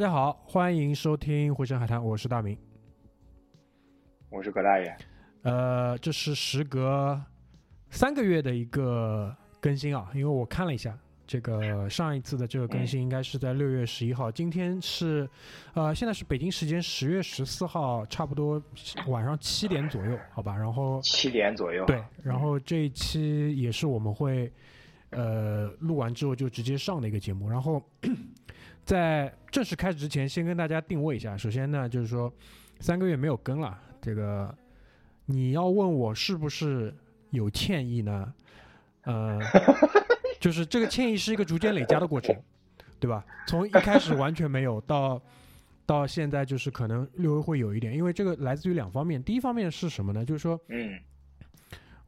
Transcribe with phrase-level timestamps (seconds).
[0.00, 2.56] 大家好，欢迎收听《回声海滩》，我是大明，
[4.30, 4.96] 我是葛大爷。
[5.42, 7.22] 呃，这是时隔
[7.90, 15.28] 三个月的一个更新啊，因为我看了一下，这个上一次的这个更新应该是在六月十一号，今天是
[15.74, 18.58] 呃，现在是北京时间十月十四号，差不多
[19.06, 20.56] 晚上七点左右，好吧？
[20.56, 24.50] 然后七点左右，对，然后这一期也是我们会
[25.10, 27.82] 呃录完之后就直接上的一个节目，然后
[28.90, 32.32] 在正式开始之前，先跟大家定位一下，首先呢就是说
[32.80, 34.52] 三个月没有更了，这个。
[35.26, 36.92] 你要问我是不是
[37.30, 38.34] 有歉意呢？
[39.02, 39.38] 呃，
[40.40, 42.34] 就是这个歉意是一个逐渐累加的过程，
[42.98, 43.24] 对吧？
[43.46, 45.22] 从一开始完全没有到
[45.86, 49.22] 到现在，就是可能略微会有一点，因为这个来自于两方面。
[49.22, 50.24] 第一方面是什么呢？
[50.24, 50.98] 就是说，嗯，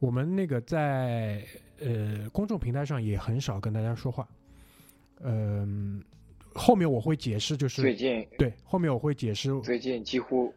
[0.00, 1.44] 我们那个在
[1.78, 4.26] 呃公众平台上也很少跟大家说话。
[5.20, 6.02] 嗯，
[6.54, 10.52] 后面我会解释，就是最近对后面我会解释，最近几乎。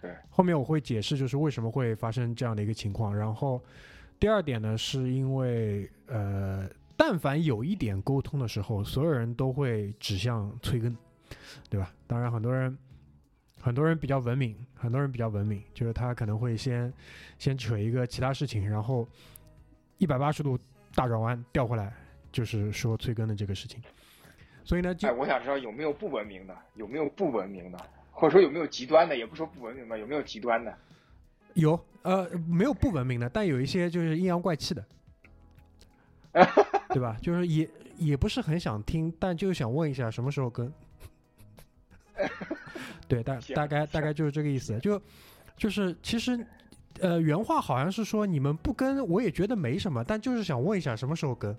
[0.00, 3.14] 对，后面我会解释，就是为什么会发生这样的一个情况。
[3.14, 3.62] 然后，
[4.18, 10.96] 第二点呢，是因为呃，但凡有一点沟通的时候，所有人都会指向催更，
[11.68, 11.92] 对吧？
[12.06, 12.78] 当然，很多人
[13.60, 16.90] 很多人比较文明，很多人比较文明，就是他可能会先
[17.38, 19.06] 先扯一个其他事情，然后
[19.98, 20.58] 一百八十度
[20.94, 21.92] 大转弯调回来，
[22.32, 23.82] 就是说催更的这个事情。
[24.64, 27.78] 所以呢，哎，我想知道有没有不文明的，有没有不文明的？
[28.12, 30.74] 或者说有没有极端的，也不说不文明吧，有没有极端的？
[31.54, 34.84] 有，呃，没有不文明的，但有一些就是阴阳怪气的，
[36.90, 37.16] 对吧？
[37.22, 40.72] 就是也也不是很想听，但就是想问一下什么时候更。
[43.08, 45.00] 对，大大概大概就是这个意思，就
[45.56, 46.46] 就是其实，
[47.00, 51.56] 呃，原话好像是说你们不跟我也觉得没什么，但就是想问一下什么时候更，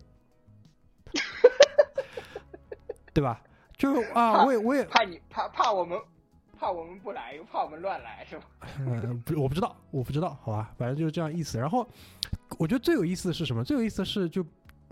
[3.13, 3.41] 对吧？
[3.77, 5.99] 就是啊，我也我也怕你怕怕我们。
[6.59, 8.43] 怕我们不来，又怕我们乱来，是吧？
[8.77, 11.57] 嗯，不，我不知道，我不知道，好吧，反正就是这样意思。
[11.57, 11.87] 然后，
[12.59, 13.63] 我觉得最有意思的是什么？
[13.63, 14.45] 最有意思的是，就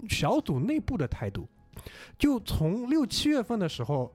[0.10, 1.48] 小组内部的态度。
[2.18, 4.12] 就从六七月份的时候，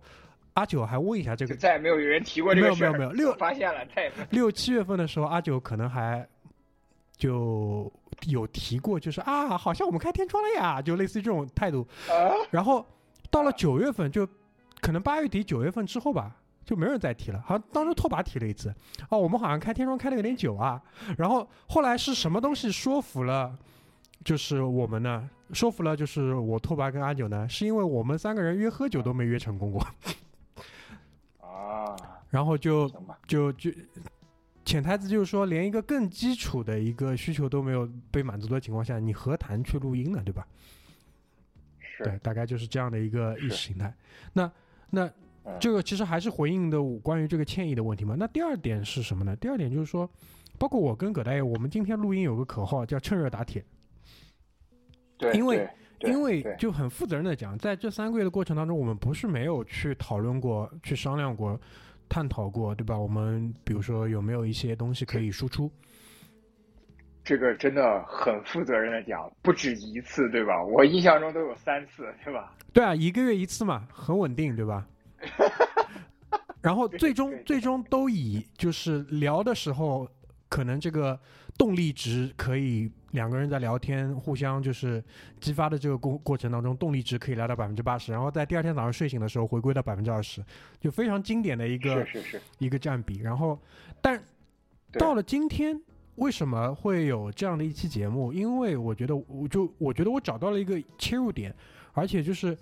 [0.55, 6.27] 阿九还问一下这个，再也没有有人提过这个事没有没有没有，六发现了，再六七月份的时候，阿九可能还
[7.17, 7.89] 就
[8.27, 11.87] 有提过，就是啊，好像我们开天窗了呀，就类似于这种态度。
[12.51, 12.85] 然后
[13.34, 14.28] 到了九月份，就
[14.81, 16.37] 可能八月底九月份之后吧。
[16.65, 18.75] 就没人再提了，好像当时拓跋提了一次，
[19.11, 20.83] 哦，我们好像开天窗开的有点久啊，
[21.19, 23.55] 然后后来是什么东西说服了，
[24.25, 29.87] 就是我们呢，说服了就是我拓跋跟阿九呢，是因为我们三个人约喝酒都没约成功过，
[31.47, 31.94] 啊，
[32.31, 32.91] 然后就
[33.27, 33.71] 就就
[34.65, 40.47] 潜台词就是说，连一个更基础的一个需求都没有被满足的情况下，你何谈去录音呢，对吧？
[41.97, 43.94] 是，对，大概就是这样的一个意识形态，
[44.32, 44.50] 那
[44.91, 45.10] 那。
[45.60, 48.16] 这个其实还是回应的关于这个歉意的问题嘛。
[48.19, 49.37] 那第二点是什么呢？
[49.37, 50.09] 第二点就是说，
[50.59, 53.62] 包括我跟葛大爷，我们今天录音有个口号叫“趁热打铁”。
[55.19, 55.69] 对，因为
[56.00, 61.61] 因为就很负责任的讲，在这三个月的过程当中，我们不是没有去讨论过、去商量过、
[62.08, 62.99] 探讨过，对吧？
[62.99, 65.70] 我们比如说有没有一些东西可以输出？
[67.25, 70.62] 这个真的很负责任的讲，不止一次，对吧？
[70.62, 72.53] 我印象中都有三次，对吧？
[72.73, 74.87] 对啊，一个月一次嘛，很稳定，对吧？
[76.61, 80.06] 然后最终最终都以就是聊的时候，
[80.49, 81.19] 可能这个
[81.56, 85.03] 动力值可以两个人在聊天，互相就是
[85.41, 90.44] 激发的这个过过程当中，动力值可以来到百分之八十，然后在第二天早上睡醒的时候回归到百分之二十，
[90.81, 93.21] 就非常经典的一个是是是一个占比。
[93.21, 93.59] 然后，
[94.00, 94.23] 但
[94.99, 95.79] 到了今天，
[96.16, 98.32] 为什么会有这样的一期节目？
[98.32, 101.55] 因为我觉得，我就我觉得我找到了一个切入点，
[101.93, 102.56] 而且就是。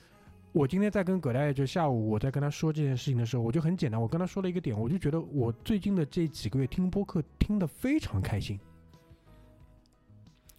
[0.54, 8.60] 我今天在跟葛大爷，就下午我在跟他说这件事情的时候，我就很简单，我跟他说了一个点，我就觉得我最近的这几个月听播客听得非常开心，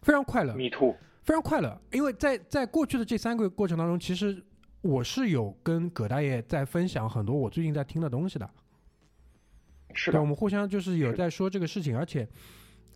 [0.02, 0.56] 非常快乐。
[0.56, 4.44] Me too，非常快乐，因为在在过去的这三个月过程当中，其实
[4.82, 8.50] 我是有跟葛大爷在分享很多我最近在听的东西的。
[9.94, 12.28] 是的，我们互相就是有在说这个事情，而且，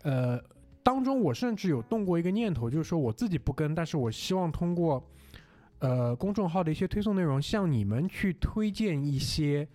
[0.07, 0.42] 呃，
[0.81, 5.04] 当中我甚至有动过一个念头，就是说我自己不跟，但是我希望通过。
[5.80, 9.68] 呃，公众号的一些推送内容，向你们去推荐一些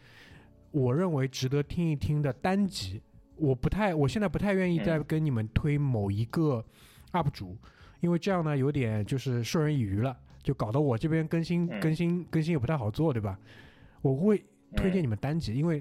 [0.73, 3.01] 我认为值得听一听的单集。
[3.37, 6.65] 我不太，我现在不太愿意再跟你们推某一个
[7.13, 7.57] UP 主，
[8.01, 13.39] 因为这样呢有点就是授人以渔了，就搞得我这边更新更新更新也不太好做，对吧？
[14.01, 14.45] 我会
[14.75, 15.81] 推荐你们单集，因为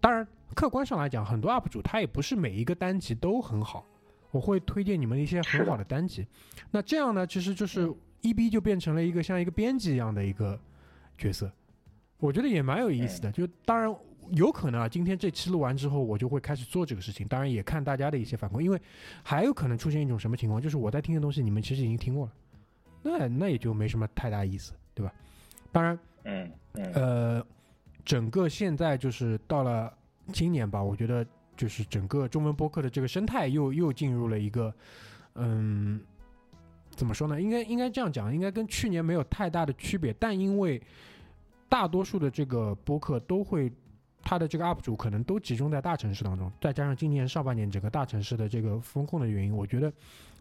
[0.00, 0.24] 当然
[0.54, 3.84] 客观上来讲，很多 UP 主他也不是每一个单集都很好，
[4.30, 6.26] 我会推荐你们一些很好的单集。
[6.70, 7.92] 那这样呢，其实就是。
[8.20, 10.58] 一 B 就变成了一个像一个编辑一样的一个
[11.16, 11.48] 角色，
[12.18, 13.30] 我觉得也蛮有意思的。
[13.30, 13.94] 就当然
[14.32, 17.28] 有可能啊，今天这期录完之后，我就会开始做这个事情。
[17.28, 18.82] 当然也看大家的一些反馈，因为
[19.22, 22.32] 还有可能出现一种什么情况，就是我在听的东西，你们其实已经听过了，
[23.02, 25.12] 那那也就没什么太大意思，对吧？
[25.70, 27.46] 当然，嗯嗯呃，
[28.04, 29.96] 整个现在就是到了
[30.32, 31.26] 今年吧，我觉得
[31.56, 34.72] 就是整个中文播客的这个生态又又进入了一个，
[35.34, 36.00] 嗯，
[36.90, 37.40] 怎么说呢？
[37.40, 40.80] 应该应该这样讲，应该跟去年没有太大的区别，但因为
[41.68, 43.72] 大多数的这个播客都会，
[44.22, 49.92] 它的这个 UP 主可能都集中在大城市当中，再加上今年上半年整个大城市的这个风控的原因，我觉得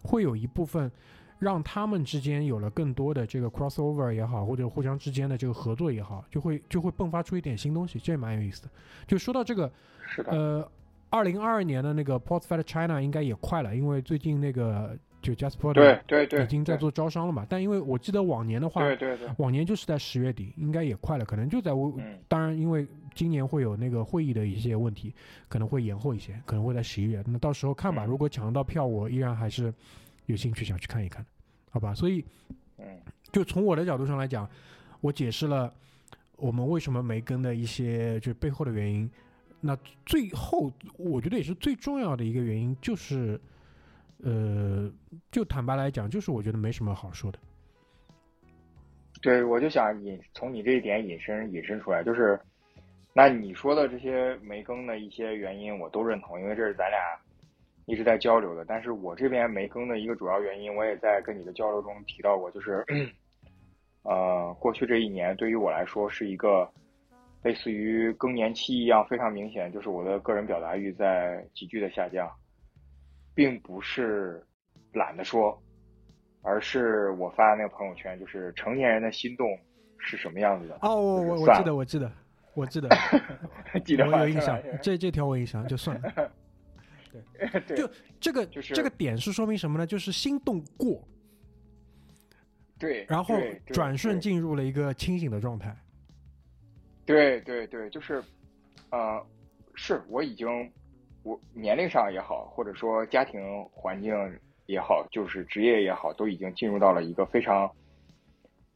[0.03, 0.91] 会有一部分
[1.39, 8.69] 让他们之间有了更多的这个 crossover 也好，或者互相之间的这个合作也好，就会就会迸发出一点新东西，这也蛮有意思的。
[9.05, 9.71] 就说到这个，
[10.07, 10.71] 是的，呃，
[11.09, 17.45] 二零二二年的那个 Ports Fed China 应该也快了，因为最近那个就 Jasper 对对对，已经在做招商了嘛。
[17.47, 21.93] 但因为我记得往年的话，对对对，往年就是在十月底，应该也快了，可能就在我。
[21.97, 25.13] 嗯当然，因为今年会有那个会议的一些问题，
[25.47, 27.23] 可能会延后一些，可能会在十一月。
[27.27, 29.73] 那到时候看吧，嗯如果抢得到票，我依然还是
[30.27, 31.25] 有兴趣想去看一看，
[31.71, 31.93] 好吧？
[31.93, 32.23] 所以
[32.77, 32.85] 嗯
[33.33, 34.49] 就从我的角度上来讲，
[35.01, 35.73] 我解释了
[36.37, 39.09] 我们为什么没跟的一些就背后的原因。
[39.59, 39.75] 那
[40.05, 43.41] 最后，我觉得也是最重要的一个原因，就是，
[44.23, 44.89] 呃，
[45.31, 47.39] 就坦白来讲，就是我觉得没什么好说的。
[49.19, 52.39] 对，我就想引从你这一点引申引申出来，就是，
[53.13, 56.99] 那你说的这些没更的一些原因，我都认同，因为这是咱俩
[57.87, 58.63] 一直在交流的。
[58.63, 62.85] 但是我这边没更的一个主要原因，我也在跟你的交流中提到过，就是，
[64.03, 66.69] 呃，过去这一年对于我来说是一个
[67.41, 72.29] 类似于更年期一样非常明显，就是我的个人表达欲在急剧的下降，
[73.33, 74.45] 并不是
[74.93, 75.59] 懒得说。
[76.43, 79.45] 而是我发的那个朋友圈，就是成年人的心动
[79.97, 80.79] 是什么样子的。
[80.81, 82.09] 哦，我我我记得，我记得，
[82.55, 82.89] 我记得，
[83.83, 86.31] 记得吧我有印象，这这条我有印象，就算了。
[87.11, 87.89] 对，就
[88.19, 89.85] 这个就是这个点是说明什么呢？
[89.85, 91.01] 就是心动过，
[92.77, 93.35] 对，然后
[93.67, 95.75] 转瞬进入了一个清醒的状态。
[97.05, 98.21] 对对对，就是，
[98.89, 99.25] 呃，
[99.75, 100.47] 是我已经，
[101.23, 104.13] 我年龄上也好，或者说家庭环境
[104.65, 107.71] 也好，就是职业也好，都已经进入到了一个非常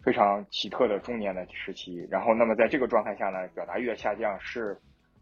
[0.02, 2.08] 非常奇特的中年的时期。
[2.10, 4.80] 然后，那么在这个状态下呢，表达欲的下降是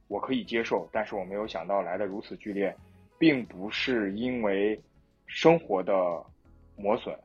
[0.07, 2.75] 我可以接受，但是我没有想到来的如此剧烈，
[3.19, 4.81] 并不是因为
[5.27, 5.93] 生活的
[6.75, 7.15] 磨损，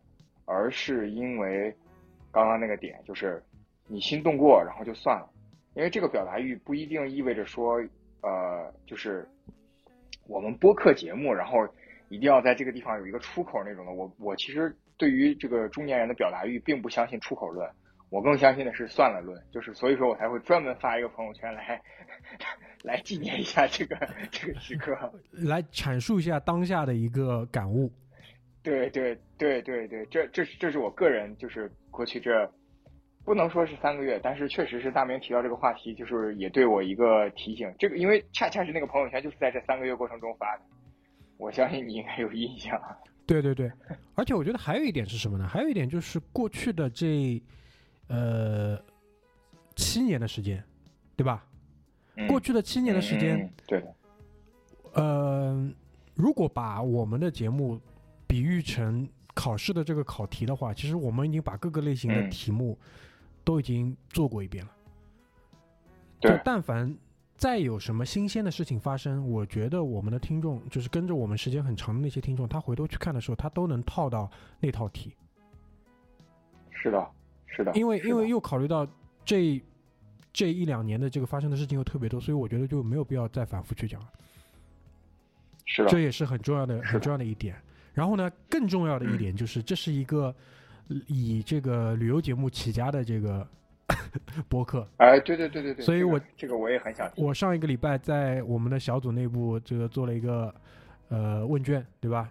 [0.44, 1.74] 而是因为
[2.30, 3.42] 刚刚那个点，就是
[3.86, 5.30] 你心动过，然后就算了。
[5.74, 7.82] 因为这个表达欲不一定意味着说，
[8.20, 9.26] 呃，就是
[10.26, 11.66] 我们播客节目，然后
[12.08, 13.92] 一定要在这个地方有一个出口那种的。
[13.92, 17.68] 我我其实对于这个中年人的表达欲，并不相信出口论，
[18.10, 19.40] 我更相信的是算了论。
[19.50, 21.80] 就是所以说我才会专门发一个朋友圈来
[22.84, 23.96] 来纪念一下这个
[24.30, 24.94] 这个时刻。
[25.32, 27.90] 来阐述一下当下的一个感悟。
[28.62, 32.50] 对对对对对，这这是这是我个人就是过去这
[33.24, 37.74] 不能说是三个月，但是确实是大明提到这个话题，就是也对我一个提醒。
[37.78, 40.62] 这个因为恰恰是那个朋友圈就是在这三个月过程中发的，
[41.38, 42.78] 我相信你应该有印象。
[43.26, 43.70] 对对对，
[44.14, 45.48] 而且我觉得还有一点是什么呢？
[45.48, 47.42] 还有一点就是过去的这
[48.08, 48.78] 呃
[49.74, 50.62] 七年的时间，
[51.16, 51.46] 对吧？
[52.16, 52.26] 嗯。
[52.28, 53.84] 过去的七年的时间，嗯嗯对，
[54.92, 55.70] 呃，
[56.14, 57.80] 如果把我们的节目
[58.26, 62.30] 比喻成考试的这个考题的话，其实我们已经把各个类型的嗯。
[62.30, 62.78] 题目
[63.42, 64.70] 都已经做过一遍了。
[66.20, 66.96] 就对但凡
[67.36, 74.30] 再有什么新鲜的事情发生，我觉得我们的听众就是跟着我们时间很长的那些听众，他回头去看的时候，他都能套到
[74.60, 75.14] 那套题，
[76.70, 77.06] 是的，
[77.46, 78.86] 是的，因为因为又考虑到
[79.24, 79.60] 这
[80.34, 84.08] 这一两年的这个发生的事情又特别多，所以我觉得就没有必要再反复去讲了。
[85.64, 87.54] 是的这，也是很重要的、很重要的一点。
[87.94, 90.34] 然后呢，更重要的一点就是，这是一个
[91.06, 93.46] 以这个旅游节目起家的这个
[94.48, 94.84] 博客。
[94.96, 97.08] 哎，对对对对对，所以我这个我也很想。
[97.16, 100.52] 我上一个礼拜在我们的小组内部这个做了一个
[101.10, 102.28] 呃问卷，对吧？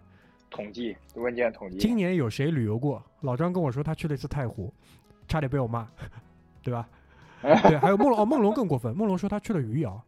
[0.49, 3.01] 统计问卷统计，今年有谁旅游过？
[3.21, 4.71] 老张跟我说他去了一次太湖，
[5.25, 5.87] 差点被我骂，
[6.61, 6.87] 对吧？
[7.67, 10.01] 对，还有梦龙哦，梦龙更过分，梦龙说他去了余姚。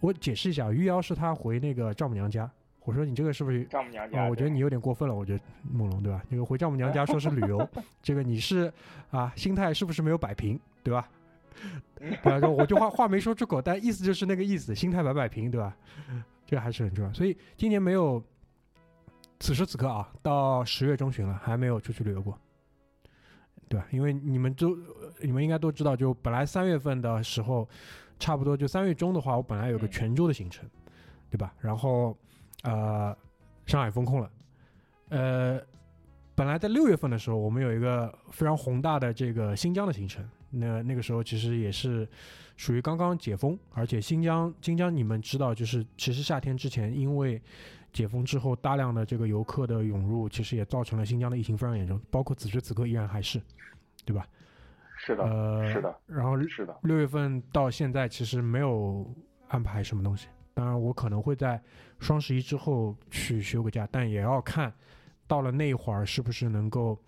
[0.00, 2.50] 我解释一下，余姚是他回那个丈母娘家。
[2.84, 5.42] 我说你这个是不是丈母娘家，哦，我觉得你有点过分了，我觉得
[5.72, 6.22] 梦龙对吧？
[6.30, 7.66] 这个回丈母娘家说是旅游，
[8.02, 8.70] 这个你是
[9.10, 11.08] 啊，心态是不是没有摆平，对吧？
[11.96, 12.48] 对吧？
[12.48, 15.74] 我就话话没说出口，但意思就是那个意思，心态摆摆平，对吧？
[16.44, 17.12] 这个还是很重要。
[17.14, 18.22] 所以今年没有，
[19.40, 22.38] 此时此刻啊，到十月中旬了，还没有出去旅游过，
[23.74, 23.86] 对对吧？
[23.90, 24.76] 因为你们都
[25.20, 27.68] 你们应该都知道，就本来三月份的时候，
[28.20, 30.68] 差不多就三月中的话，我本来有个泉州的行程，
[31.28, 31.52] 对吧？
[31.60, 32.16] 然后
[32.62, 33.16] 呃，
[33.66, 34.30] 上海封控了，
[35.08, 35.60] 呃，
[36.36, 42.08] 本来在六月份的时候，我们有一个非常宏大的这个新疆的行程，那那个时候其实也是
[42.56, 47.42] 属于刚刚解封，而且新疆新疆你们知道，就是其实夏天之前因为。
[47.94, 53.40] 解封之后，大量的这个游客的涌入，其实也造成了新疆的疫情非常严重，包括此时此刻依然还是，
[54.04, 54.26] 对吧？
[54.96, 55.94] 是的，呃，是的。
[56.04, 59.08] 然后是的，六月份到现在其实没有
[59.46, 60.26] 安排什么东西。
[60.54, 61.62] 当然，我可能会在
[62.00, 64.72] 双十一之后去休个假，但也要看
[65.28, 66.98] 到了那会儿是不是能够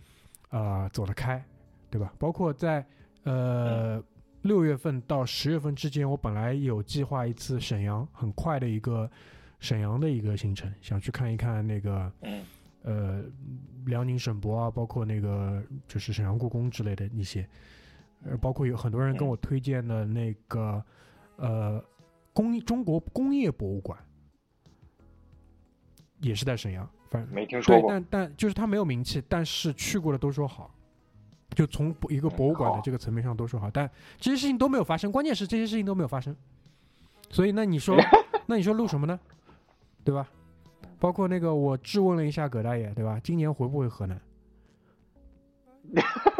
[0.50, 1.44] 呃走得开，
[1.90, 2.12] 对吧？
[2.16, 2.86] 包括在
[3.24, 4.00] 呃
[4.42, 9.10] 六月份到十月份之间，我本来有计划一次沈阳很快的一个。
[9.58, 12.12] 沈阳的一个行程，想去看一看那个，
[12.82, 13.24] 呃，
[13.86, 17.48] 辽宁省博啊，包括那个就是沈阳故宫之类的一些，
[18.24, 20.84] 呃，包括有很多人跟我推荐的那个，
[21.36, 21.82] 呃，
[22.32, 23.98] 工中国工业博物馆，
[26.20, 30.72] 也是在沈阳，反正没听说过，但但就是他没有名气，但是去过的都说好，
[31.50, 36.36] 就从一个博物馆的这个层面上都说好，但这些事情都没有发生，关键是这些事情都没有发生，
[37.30, 37.96] 所以那你说，
[38.46, 39.18] 那你说录什么呢？
[40.06, 40.30] 对吧？
[41.00, 43.18] 包括那个，我质问了一下葛大爷，对吧？
[43.24, 44.20] 今年回不回河南？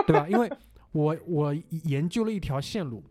[0.07, 0.29] 对吧？
[0.29, 0.49] 因为
[0.93, 3.03] 我我研究了一条线路，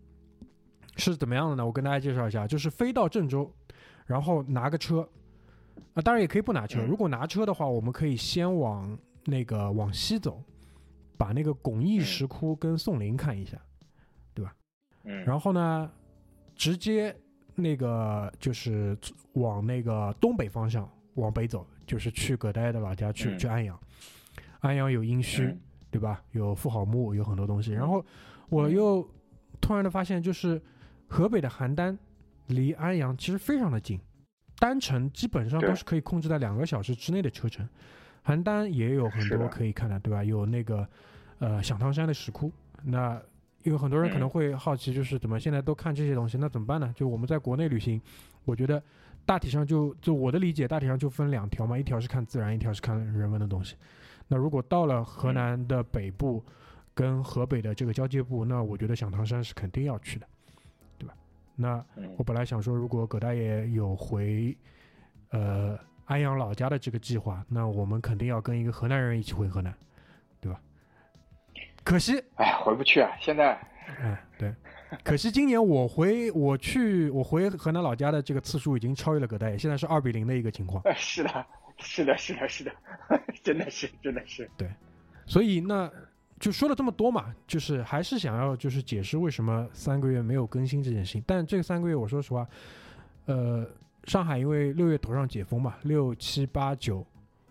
[0.96, 1.66] 是怎么样的呢？
[1.66, 3.54] 我跟大家介绍一下，就是飞到郑州，
[4.06, 5.06] 然后拿个车，
[5.94, 6.82] 啊，当然也可以不拿车。
[6.82, 10.42] 如果拿车的话，我们可以先往那个往西走，
[11.18, 13.62] 把那个巩义石窟跟宋陵看一下，
[14.34, 14.56] 对吧？
[15.04, 15.26] 嗯。
[15.26, 15.92] 然后呢，
[16.56, 17.14] 直接。
[17.56, 18.98] 那个就是
[19.34, 23.80] 往那个东北方向往北走，就是去葛大爷的老家，去去安阳。
[24.60, 25.56] 安阳有殷墟，
[25.90, 26.22] 对吧？
[26.32, 27.72] 有妇好墓，有很多东西。
[27.72, 28.06] 然后
[28.50, 29.08] 我又
[29.62, 30.62] 突然的发现，就是
[31.08, 31.98] 河北的邯郸
[32.48, 34.00] 离安阳其实非常的近，
[34.60, 37.68] 单程基本上都是可以控制在两个小时之内的车程。
[38.26, 40.24] 邯郸也有很多可以看的，对吧？
[40.24, 40.88] 有那个
[41.40, 42.52] 呃响堂山的石窟，
[42.84, 43.22] 那。
[43.66, 46.94] 因为很多人可能会好奇，就是怎么现在都看这些东西，那怎么办呢？
[46.96, 48.00] 就我们在国内旅行，
[48.46, 48.82] 我觉得
[49.26, 53.76] 大体上就就我的理解，大体上就分两条嘛，一条是看自然，一条是看人文的东西。
[54.28, 56.44] 那如果到了河南的北部
[56.94, 60.28] 跟河北的这个交界部，那我觉得响堂山是肯定要去的，
[61.00, 61.16] 对吧？
[61.56, 61.84] 那
[62.18, 64.56] 我本来想说，如果葛大爷有回
[65.32, 69.74] 呃安阳老家的这个计划，那我们肯定要跟一个河南人一起回河南。
[71.86, 73.12] 可惜，哎，回不去啊！
[73.22, 73.56] 现在，
[74.02, 74.52] 嗯，对，
[75.04, 80.82] 可惜今年我回我去我回河南老家的这个次数已经超越了葛大爷，现在是二比零的一个情况。
[80.98, 81.46] 是的，
[81.78, 82.72] 是的，是的，是的，
[83.44, 84.50] 真的是，真的是。
[84.58, 84.68] 对，
[85.28, 85.88] 所以那
[86.40, 91.24] 就说了这么多嘛，就是还是想要就是解释为什么三个月没有更新这件事情。
[91.28, 92.48] 但这三个月，我说实话，
[93.28, 93.64] 呃，
[94.06, 97.06] 上海因为六月头上解封嘛，六七八九。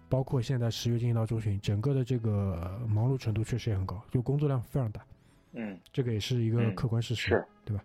[0.09, 5.01] 包括现在十月进行到中旬，整个的这个忙碌程度确实也很高，就工作量非常大。
[5.53, 7.83] 嗯，这个也是一个客观事实，是，对吧？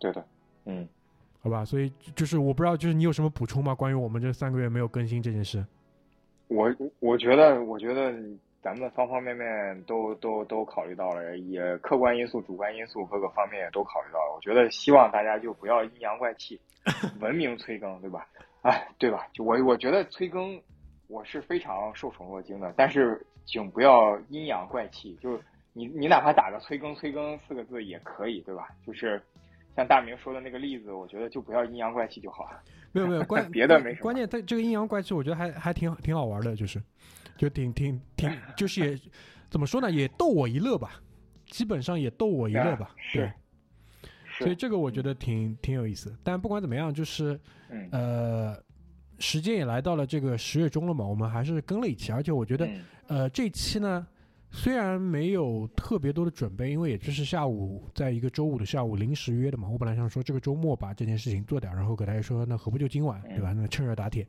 [0.00, 0.24] 对的，
[0.64, 0.88] 嗯，
[1.40, 3.74] 好吧，所以就是我不知道，就是你有什么补充吗？
[3.74, 5.64] 关于我们这三个月没有更新这件事？
[6.48, 8.14] 我我觉得，我觉得
[8.62, 14.34] 咱们方方面面都都都考虑到了，也客观因素、主观因素各个方面也都考虑到了。
[14.36, 16.60] 我觉得希望大家就不要阴阳怪气，
[17.20, 18.26] 文明催更，对吧？
[18.62, 19.26] 哎，对吧？
[19.32, 20.60] 就我我觉得催更。
[21.12, 25.14] 我是非常受宠若惊的，但是请不要阴阳怪气。
[25.20, 25.38] 就是
[25.74, 28.68] 你，你哪怕打个“催更”“催更”四个字也可以，对吧？
[28.86, 29.22] 就是
[29.76, 32.62] 像大明说的那个例子，我觉得就不要阴阳怪气就好了。
[32.92, 34.02] 没有没有 关别的没什么。
[34.02, 36.82] 关键他这个阴阳怪气，我觉得还还挺挺好玩的，就是
[37.36, 38.98] 就挺挺挺，就是也
[39.50, 40.98] 怎么说呢，也逗我一乐吧。
[41.46, 42.94] 基本上也逗我一乐吧。
[43.12, 43.30] 对。
[44.38, 46.16] 所以这个我觉得挺挺有意思。
[46.24, 47.38] 但不管怎么样，就是
[47.90, 48.56] 呃。
[49.22, 52.68] 时间也来到了这个十月中了嘛，我们还是跟了一期，而且我觉得，
[53.06, 54.04] 呃，这期呢
[54.50, 63.52] 虽然没有特别多的准备，因为也就是下午在一个周五的下午临时约的嘛，我本来想说这个周末把这件事情做掉，然后给大家说，那何不就今晚，对吧？
[63.52, 64.26] 那趁热打铁。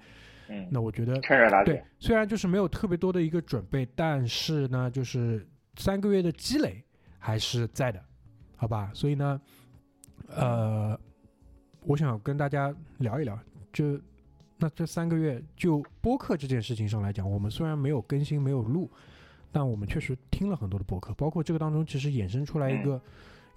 [0.48, 0.68] 嗯。
[0.70, 1.74] 那我觉得趁热打铁。
[1.74, 5.44] 对，虽然就是没有特别多的一个准备，但是呢，就是
[5.76, 6.84] 三个月的积累
[7.18, 8.00] 还是在的，
[8.56, 8.92] 好吧？
[8.94, 9.42] 所以呢，
[10.28, 10.98] 呃，
[11.82, 13.38] 我想跟大家聊一聊，
[13.72, 14.00] 就。
[14.64, 18.90] 那这三个月就播客这件事情上来讲，我们虽然没有更新、没有录，
[19.52, 23.02] 但我们确实听了很多的播客，包括这个当中其实衍生出来一个，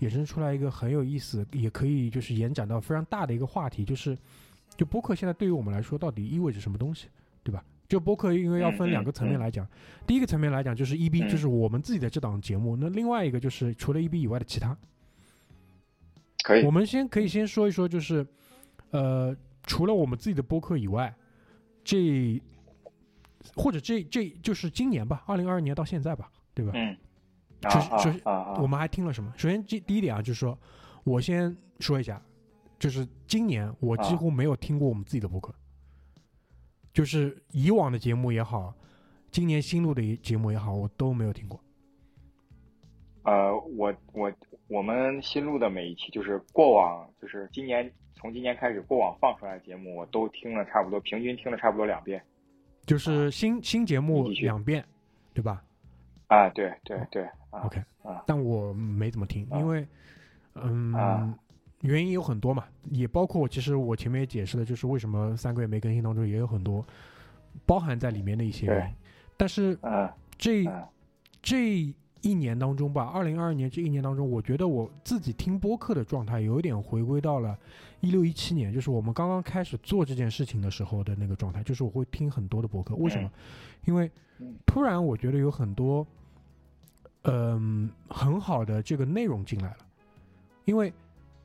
[0.01, 4.19] 衍生出来一个很有意思，也可以就是延展到非常大的一个话题，就是
[4.77, 7.07] 就播客现在对于我们来说到底意味着什么东西，
[7.45, 7.65] 对吧？
[7.89, 9.65] 就播客因为要分嗯两个层面嗯来讲，
[10.09, 14.77] 第一个层面来讲就是 EB，、嗯就是我们自己的这档节目，那另外一个就是除了 EB 以外的其他。
[16.43, 18.27] 可以我，们先可以先说一说，就是
[18.91, 19.37] 呃，
[19.67, 21.15] 除了我们自己的播客以外，
[21.85, 22.41] 这
[23.55, 26.73] 或者这这就是今年吧，二零二二年到现在吧，对吧？
[26.75, 26.97] 嗯，
[27.63, 28.23] 啊首首先
[28.63, 29.33] 我们还听了什么？
[29.37, 30.59] 首先，第第一点啊，就是说
[31.05, 32.21] 我先说一下，
[32.79, 35.55] 就是今年我几啊乎没有听过我们自己的播客，
[36.93, 38.75] 就是以往的节目也好，
[39.31, 41.61] 今年新录的节目也好，我都没有听过。
[43.25, 44.33] 呃，我我
[44.69, 52.21] 我们新录的每一期，就是过往，就是今年从今年开始过往放出来的节目，我都听了差不多，平均听了差不多两遍。
[52.87, 54.85] 就是新新节目两遍，
[55.35, 55.63] 对吧
[56.29, 59.87] 啊，对对对，啊？OK，啊但我没怎么听，啊因为
[60.55, 61.39] 嗯啊，
[61.83, 66.85] 原因有很多嘛，也包括其实我前面也解释了，就是为什么三个月没更新当中也有很多
[67.67, 68.95] 包含在里面的一些原因，
[69.37, 70.09] 但是嗯
[70.39, 70.85] 这嗯
[71.43, 71.93] 这
[72.23, 77.57] 一年当中吧，二零二二年这一年当中，我觉得我自己听播客的状态有一点回归到了
[78.01, 82.95] 一六一七年，就是我们刚刚开始做这件事情的时候的那个状态，就是我会听很多的播客。
[82.97, 83.31] 为什么？
[83.85, 86.07] 因为嗯突然我觉得有很多
[87.29, 89.79] 嗯、很好的这个内容进来了，
[90.65, 90.93] 因为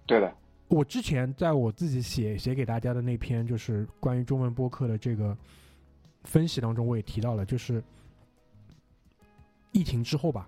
[0.05, 0.31] 对的，
[0.67, 5.35] 我之前在我自己写写给大家的那篇就是关于中文播客的这个
[6.23, 7.83] 分析当中，我也提到了，就是
[9.71, 10.47] 疫情之后吧，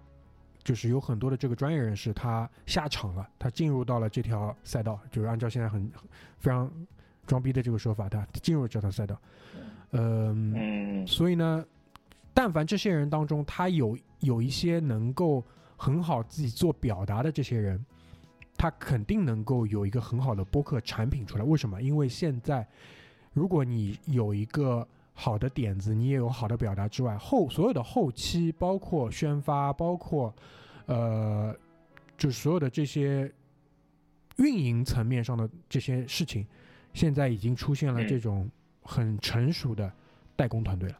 [0.63, 5.91] 就是有很多的这个专业人士他下场了，他进入到了这条赛道，就是按照现在很
[6.37, 6.71] 非常
[7.27, 9.19] 装逼的这个说法，他进入这条赛道，
[9.91, 11.65] 嗯嗯所以呢，
[12.33, 15.43] 但凡这些人当中，他有有一些能够
[15.75, 17.85] 很好自己做表达的这些人，
[18.57, 21.43] 他肯定能够有一个很好的播客产品出来。
[21.43, 21.81] 为什么？
[21.81, 22.65] 因为现在，
[23.33, 30.33] 如果你有一个好的点子，你也有好的表达之外，后所有的后期，包括宣发，包括
[30.85, 31.55] 呃，
[32.17, 33.31] 就是所有的这些
[34.37, 36.45] 运营层面上的这些事情，
[36.93, 38.49] 现在已经出现了嗯这种
[38.81, 39.91] 很成熟的
[40.35, 40.99] 代工团队了。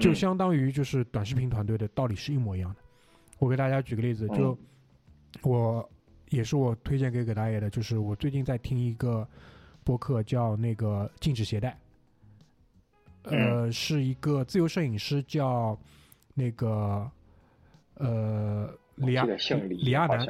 [0.00, 2.80] 就嗯相当于就是短视频团队的道理是一模一样的。
[3.38, 4.58] 我给大家举个例子，就嗯
[5.42, 5.90] 我
[6.30, 9.26] 也是我推荐给葛大爷的，就是我最近在听一个
[9.84, 11.78] 播客叫那个禁止携带，
[13.26, 15.78] 呃，是一个自由摄影师叫
[16.34, 17.10] 那个
[17.94, 20.26] 呃李亚李亚男，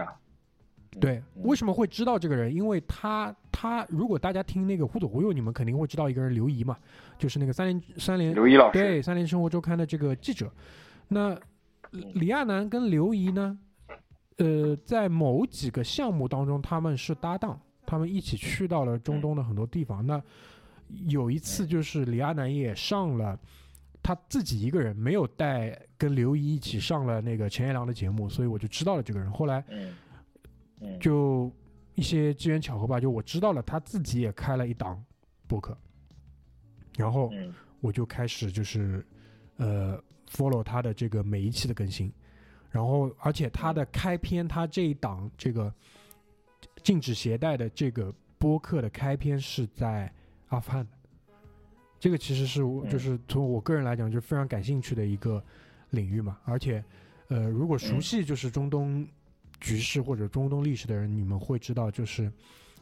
[0.99, 2.55] 对，嗯为什么会知道这个人？
[2.55, 6.77] 因为他他如果大家听那个忽左忽右，你们肯定会知道一个人刘怡嘛，
[7.19, 10.51] 就是那个三联三联刘怡老师，对《三联生活周刊》的这个记者。
[11.09, 11.39] 那
[12.15, 13.59] 李亚男跟刘怡呢，
[14.39, 20.05] 呃，在某几个项目当中他们是搭档，他们一起去到了中东的很多地方。
[20.07, 20.21] 那
[21.09, 23.39] 有一次就是李亚男也上了。
[24.03, 29.29] 他自己一个人没有带跟刘怡一起上了那个陈彦良的节目，所以我就知道了这个人。
[29.33, 29.65] 后来
[31.01, 31.53] 就
[31.97, 35.05] 一些机缘巧合吧，就我知道了他自己也开了一档
[35.49, 35.77] 播客，
[36.97, 39.05] 然后嗯我就开始就是
[39.57, 42.13] 呃 follow 他的这个每一期的更新，
[42.71, 45.75] 然后而且他的开篇，他这一档这个
[46.85, 50.13] 禁止携带的这个播客的开篇是在
[50.49, 50.87] 阿富汗，
[51.99, 55.43] 这个其实是我嗯就是从我个人来讲就非常感兴趣的一个
[55.91, 56.83] 领域嘛，而且
[57.29, 59.07] 呃如果熟嗯悉就是中东
[59.61, 62.33] 局势或者中东历史的人，你们会知道就是。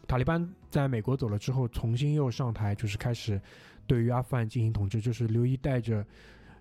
[0.06, 3.40] 塔利班在美国走了之后，重新又上台，就是开始
[3.86, 5.00] 对于阿富汗进行统治。
[5.00, 6.04] 就是刘一带着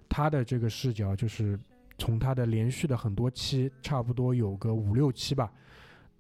[0.08, 1.60] 他的这个视角，就是
[1.98, 5.52] 从他的连续的很多期，差不多有个五六期吧，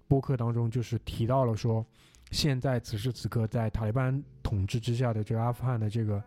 [0.06, 1.86] 播客当中就是提到了说，
[2.32, 4.22] 现在此时此刻在塔利班
[4.53, 6.23] 统治之下的这个阿富汗的这个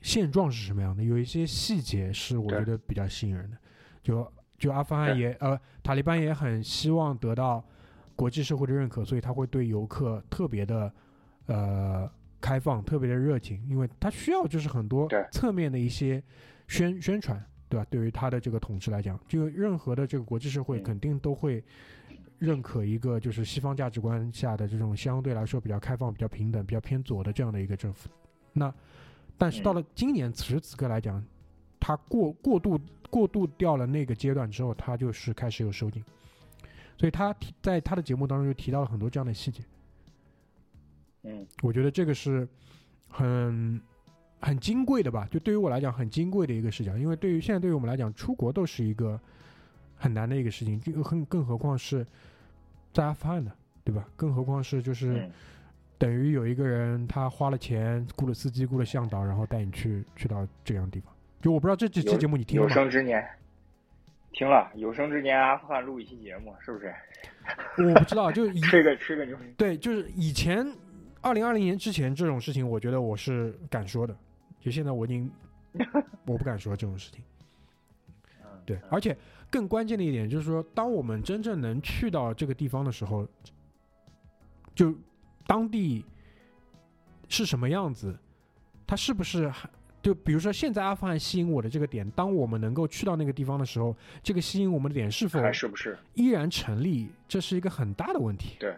[0.00, 1.04] 现状是什么样的？
[1.04, 3.56] 有一些细节是我觉得比较吸引人的。
[4.02, 7.64] 就就阿富汗也呃，塔利班也很希望得到
[8.16, 10.92] 国际社会的认可，所以他会对游客特别的
[11.46, 16.20] 呃开放，特别的热情，因为他需要就是很多侧面的一些
[16.66, 17.86] 宣宣传，对吧？
[17.88, 21.62] 对于他的这个统治来讲，就任何的这个国际社会嗯肯定都会
[22.38, 28.08] 认可一个就是西方价值观下的这种相对来说比较开放、比较平等、比较偏左的这样的一个政府。
[28.52, 28.72] 那
[29.38, 31.24] 但是到了今年此时此刻来讲，
[31.78, 36.02] 他过过度过渡掉了那个阶段之后，他就是开始有收紧，
[36.98, 39.62] 所以他提在他的节目当中就提到了很多这样的细节。
[41.22, 42.46] 嗯我觉得这个是
[43.08, 43.80] 很
[44.40, 49.20] 很金贵的吧，就对于我来讲很金贵的一个视角，因为对于现在对于我们来讲，出国都是一个
[49.96, 52.06] 很难的一个事情，就更更何况是
[52.92, 53.50] 在阿富汗的，
[53.84, 54.06] 对吧？
[54.16, 55.30] 更何况是就是嗯
[55.98, 61.12] 等于有一个人他花了钱雇了司机雇了向导，然后带你去去到这样的地方。
[61.40, 63.26] 就我不知道这这期节目你听了有生之年
[64.32, 66.94] 听了，有生之年阿富汗录一期节目，是不是？
[67.78, 69.36] 我不知道，就以吹个吹个牛。
[69.56, 70.66] 对，就是以前
[71.22, 74.14] 二零二零年之前这种事情，我觉得我是敢说的。
[74.60, 75.30] 就现在我已经
[76.26, 77.22] 我不敢说这种事情。
[78.66, 79.16] 对，而且
[79.50, 83.26] 更关键的一点就是说，当我们真正能去到这个地方的时候，
[84.74, 84.94] 就
[85.46, 86.04] 当地
[87.28, 88.16] 是什么样子，
[88.86, 89.52] 它是不是
[90.02, 97.08] 就比如说现在阿富汗吸引我的这个点，当我们能够去到那个地方的时候，这个吸引我们的点是否还是不是依然成立？
[97.26, 98.56] 这是一个很大的问题。
[98.60, 98.76] 对，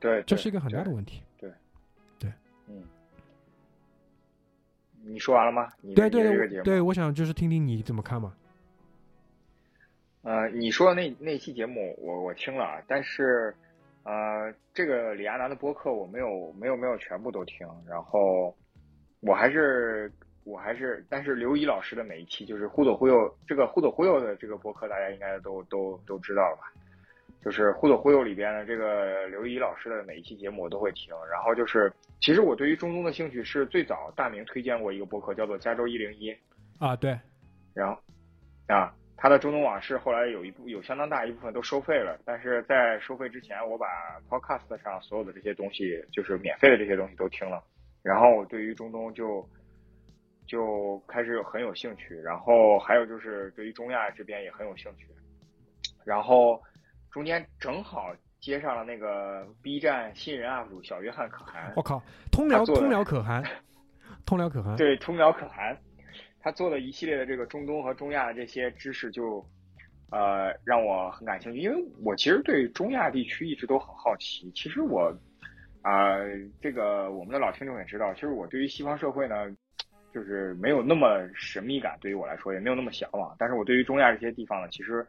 [0.00, 1.22] 对，这是一个很大的问题。
[1.38, 1.52] 对，
[2.18, 2.32] 对，
[2.68, 2.82] 嗯，
[5.04, 5.70] 你说完了吗？
[5.80, 8.34] 你对对对我想就是听听你怎么看嘛。
[10.22, 13.54] 呃，你说的那那期节目我我听了，啊，但是
[14.04, 18.54] 呃，这个李亚男的播客我没有没有没有全部都听，然后
[19.20, 20.12] 我还是
[20.44, 26.72] 我还是，但是刘怡老师的每一期就是忽左忽右，这个忽左忽右的这个播客大家应该都都都知道了吧？
[27.42, 36.36] 就是忽左忽右里边的这个刘怡老师的每一期节目我都会听，然后就是其实我对于中东的兴趣是最早大明推荐过一个播客叫做加州一零一，
[36.78, 37.18] 啊，对，
[37.72, 37.98] 然后
[38.68, 43.86] 啊，他的中东往事后来有一部有相当大一部分都收费了，但是在收费之前，我把
[44.30, 47.62] Podcast 上所有的这些东西，就是免费的这些东西都听了，
[48.02, 49.46] 然后我对于中东就
[50.46, 55.06] 就开始有很有兴趣，然后还有就是对于中亚这边也很有兴趣，
[56.02, 56.58] 然后
[57.10, 62.02] 中间正好接上了那个 B 站新人 UP 主小约翰可汗，我靠，
[62.32, 63.44] 通辽通辽可汗，
[64.24, 65.76] 通辽可汗，对，通辽可汗，
[66.42, 69.44] 他做的一系列的这个中东和中亚的这些知识就，
[70.10, 74.50] 呃，让我很感兴趣，因为我其实对中亚地区一直都很好奇。
[74.54, 75.14] 其实我，
[75.82, 76.16] 啊、
[76.60, 79.54] 这个我们的老听众也知道，其实我对于西方社会呢，
[80.14, 83.36] 就是没有那么神秘感，对于我来说也没有那么向往。
[83.38, 85.06] 但是我对于中亚这些地方呢，其实，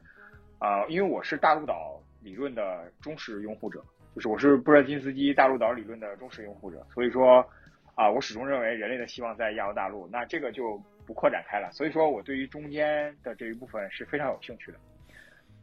[0.59, 3.81] 啊、因为我是大陆岛理论的忠实拥护者，
[4.13, 7.47] 就是我是布热津斯基大陆岛理论的忠实拥护者，所以说。
[7.93, 11.71] 啊，我始终认为人类的希望在亚欧大陆，那这个就不扩展开了。
[11.71, 14.77] 所以说我对于中间的这一部分是非常有兴趣的。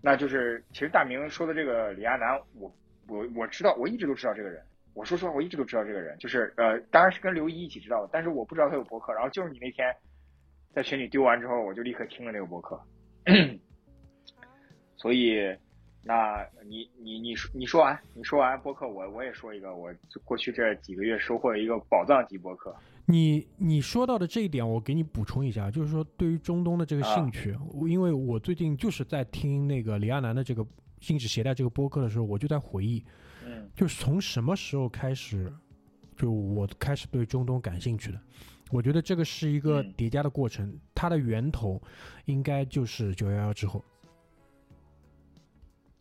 [0.00, 2.72] 那就是其实大明说的这个李亚男，我
[3.08, 4.62] 我我知道，我一直都知道这个人。
[4.94, 9.12] 我说实话，我一直都知道这个人，就是呃，当然是跟刘一一起知道的，但是我不知道他有博客。
[9.12, 9.94] 然后就是你那天
[10.72, 12.80] 在群里丢完之后，我就立刻听了这个博客。
[14.96, 15.56] 所以，
[16.02, 22.74] 那你你你说你说完，你说完博客，我我也说一个，我过去这几个月收获的一个宝藏级博客。
[23.10, 30.62] 你你说到的这一点，我给你补充一下，就是说对于中东的这个兴趣，我因为我最近就是在听那个李亚男的这个
[31.00, 33.02] 《禁止携带》这个播客的时候，我就在回忆，
[33.46, 35.50] 嗯就是从什么时候开始，
[36.18, 38.20] 就我开始对中东感兴趣的。
[38.70, 41.80] 我觉得这个是一个嗯叠加的过程，它的源头
[42.26, 43.82] 应该就是九幺幺之后。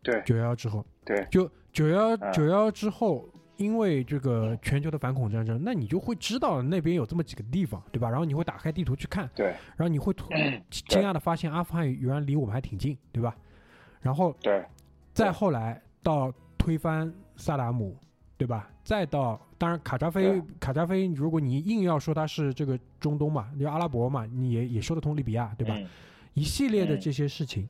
[0.03, 8.09] 对九幺幺之后，对，就九幺嗯九幺幺之后，因为这个全球的反恐战争，那你就会知道那边有这么几个地方，对吧？
[8.09, 10.29] 然后你会打开地图去看，对然后你会突
[10.69, 13.35] 惊讶的发现阿富汗原来离我们还挺近，对吧？
[14.01, 14.63] 然后对
[15.13, 17.97] 再后来到推翻萨达姆，
[18.37, 18.69] 对吧？
[18.83, 25.75] 再到当然卡扎菲，卡扎菲，如果你硬要说他是这个中东嘛，就阿拉伯嘛，你也也说得通利比亚，对吧？
[25.77, 25.87] 嗯
[26.33, 27.67] 一系列的嗯这些事情，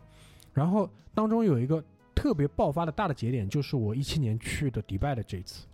[0.52, 1.82] 然后当中有一个
[2.13, 5.65] 特别爆发的大的节点，就是我一七年去的迪拜的这一次，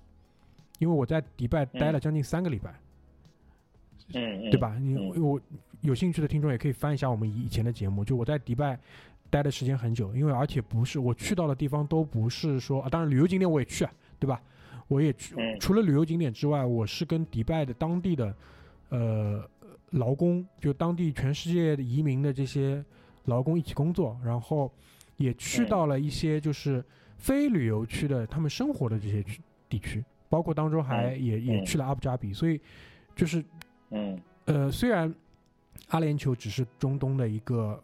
[0.79, 2.71] 因为我在迪拜待了将近三个礼拜，
[4.13, 4.59] 嗯，嗯对？
[4.59, 4.77] 吧？
[4.79, 5.39] 你嗯我
[5.81, 8.79] 有兴趣的听众也可以翻一下我们以前的节目，就我在迪拜
[9.29, 14.41] 待的时间很久，因为而且不是我去到的地方都不是说啊，当然旅游景点我也去啊，对吧？
[14.87, 18.35] 我也去，嗯除了旅游景点之外，我是跟迪拜的当地的
[18.89, 19.49] 呃
[19.91, 22.83] 劳工，就当地全世界的移民的这些
[23.25, 24.71] 劳工一起工作，然后
[25.17, 26.83] 也去嗯到了一些就是
[27.17, 31.63] 非旅游区的他们生活的这些区地区，包括当中还也、也嗯。
[31.63, 32.59] 去了阿布扎比，所以
[33.15, 33.45] 就是
[33.91, 34.19] 嗯。
[34.45, 35.13] 呃，虽然
[35.89, 37.79] 阿联酋只是中东的一个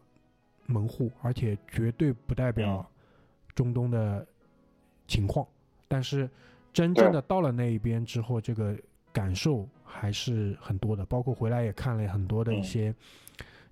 [0.66, 2.84] 门户，而且绝对不代表
[3.54, 4.26] 中东的
[5.08, 5.48] 情况，
[5.88, 6.28] 但是
[6.74, 8.76] 真正的到了那一边之后，这个
[9.14, 11.06] 感受还是很多的。
[11.06, 12.64] 包括回来也看了很多的一嗯。
[12.64, 12.96] 些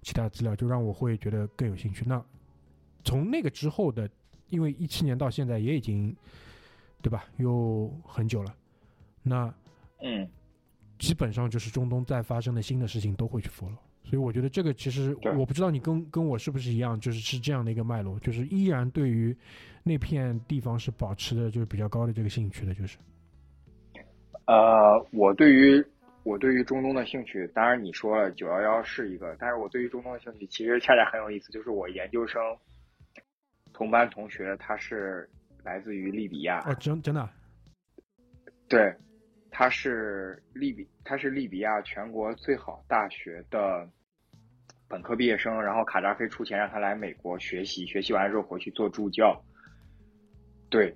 [0.04, 2.06] 其他资料，就让我会觉得更有兴趣。
[2.06, 2.24] 那
[3.04, 4.08] 从那个之后的，
[4.50, 6.16] 因为一七年到现在也已经
[7.02, 8.56] 对吧，又很久了，
[9.28, 9.54] 那
[10.02, 10.28] 嗯。
[11.00, 19.38] 基本上就是中东再发生的新的事情都会去 follow，所以我觉得这个其实我不知道你跟跟我是不是一样，就是是这样的一个脉络，就是依然对于
[19.84, 22.98] 那片地方是保持的就是比较高的这个兴趣的，就是。
[24.48, 25.86] 呃，我对于
[26.24, 32.42] 我对于中东的兴趣，当然你说了九幺幺是一个，但是我对于中东的兴趣其实恰恰很有意思，就是我研究生
[33.72, 35.30] 同班同学他是
[35.64, 37.30] 来自于利比亚，哦，真真的，
[38.68, 38.92] 对，
[39.58, 43.90] 他是利比他是利比亚全国最好大学的
[44.88, 49.42] 本科毕业生，然后卡扎菲出钱让他来美国学习，学习完之后回去做助教，
[50.70, 50.96] 对。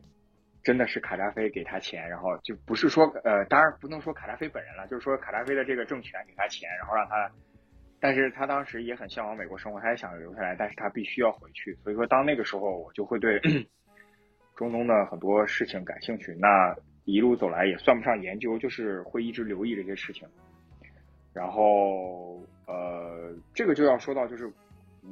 [0.64, 7.32] 真的是卡扎菲给他钱，然后就不是说呃，当然不能说卡扎菲本人了，就是说卡扎菲的这个政权给他钱，然后让他，
[8.00, 13.42] 但是他当时也很向往美国生活，他也想留下来，但是他必须要回去，所以说当那个时候我就会对
[14.56, 20.28] 中东的很多事情感兴趣，那一路走来也算不上研究，就是会一直留意这些事情，
[21.34, 24.52] 然后呃，这个就要说到就是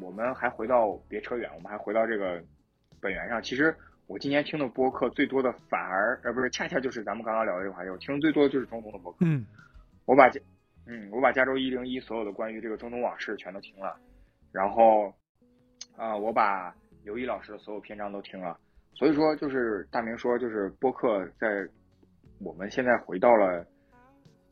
[0.01, 2.43] 我们还回到别扯远，我们还回到这个
[3.01, 3.75] 本源上，其实。
[4.09, 9.19] 我今年听的播客最多的反而呃不是恰恰就是咱们刚刚聊的这个话题，我听的最多的就是中东的播客。
[9.21, 9.45] 嗯，
[10.05, 10.41] 我把加
[10.87, 13.95] 嗯我把加州一零一所有的关于这个中东往事全都听了，
[14.51, 15.13] 然后
[15.95, 18.59] 啊我把刘毅老师的所有篇章都听了，
[18.95, 21.69] 所以说就是大明说就是播客在
[22.39, 23.65] 我们现在回到了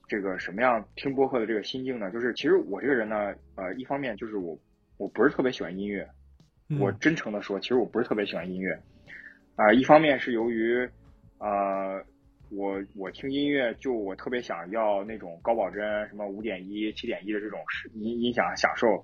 [0.08, 2.12] 这个什么样听播客的这个心境呢？
[2.12, 4.58] 就是其实我这个人呢呃一方面就是我
[4.97, 6.08] 我不是特别喜欢音乐，
[6.80, 8.78] 我真诚的说，其实我不是特别喜欢音乐。
[9.56, 10.88] 啊，一方面是由于，
[11.39, 12.04] 呃，
[12.52, 17.60] 我我听音乐就我特别想要那种高保真什么五点一、七点一的这种
[17.93, 19.04] 音音响享受，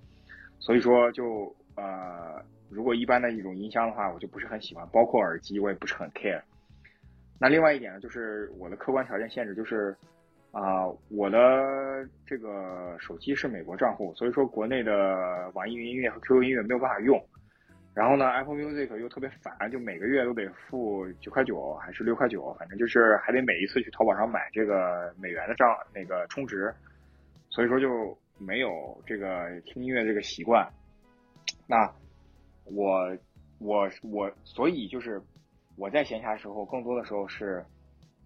[0.59, 6.41] 所以说就呃，如果一般的一种音箱的话，我就不是很喜欢，包括耳机我也不是很 care。
[7.43, 9.93] 那另外一点呢，就是我的客观条件限制，就是
[10.51, 17.21] 啊，我的这个手机是美国账户，所以说国内的网易云音乐和 QQ 音乐没有办法用。
[17.93, 26.73] 然后呢，Apple Music 又特别烦，就每个月都得付九块九还是六块九，反正就是还得每一次去淘宝上买这个美元的账那个充值，
[27.49, 30.65] 所以说就没有这个听音乐这个习惯。
[31.67, 31.93] 那
[32.63, 33.13] 我
[33.59, 35.21] 我我，所以就是
[35.75, 37.65] 我在闲暇时候，更多的时候是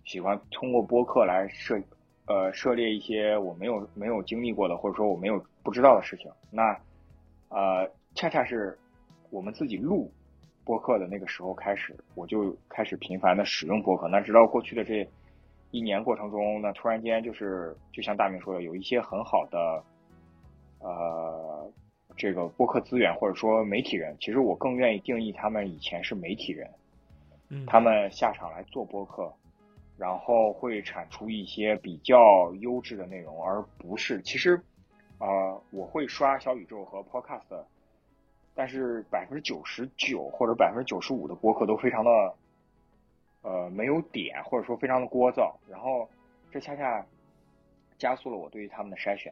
[0.04, 1.82] 喜欢通过播客来涉
[2.26, 6.32] 呃涉猎一些我没有没有经历过的，或者说我没有不知道的事情。
[6.52, 6.62] 那
[7.50, 8.78] 呃，恰恰是。
[9.30, 10.10] 我们自己录
[10.64, 14.08] 播客的那个时候开始，我就开始频繁的使用播客。
[14.08, 15.06] 那直到过去的这
[15.72, 19.84] 一年过程中，那突然间就是就像大明说的，有一些很好的
[20.80, 21.70] 呃
[22.16, 26.70] 这个播客资源或者说媒体人，其实我更愿意定义他们以前是媒体人，
[27.66, 29.34] 他们下场来做播客，
[29.98, 34.62] 然后会产出一些比较优质的内容，而不是其实
[35.20, 37.66] 呃我会刷小宇宙和 Podcast。
[38.60, 42.36] 但是百分之九十九或者百分之九十五的播客都非常的，
[43.44, 46.10] 呃，没有点，或者说非常的聒噪，然后
[46.50, 47.06] 这恰恰
[48.00, 49.32] 加速了我对于他们的筛选。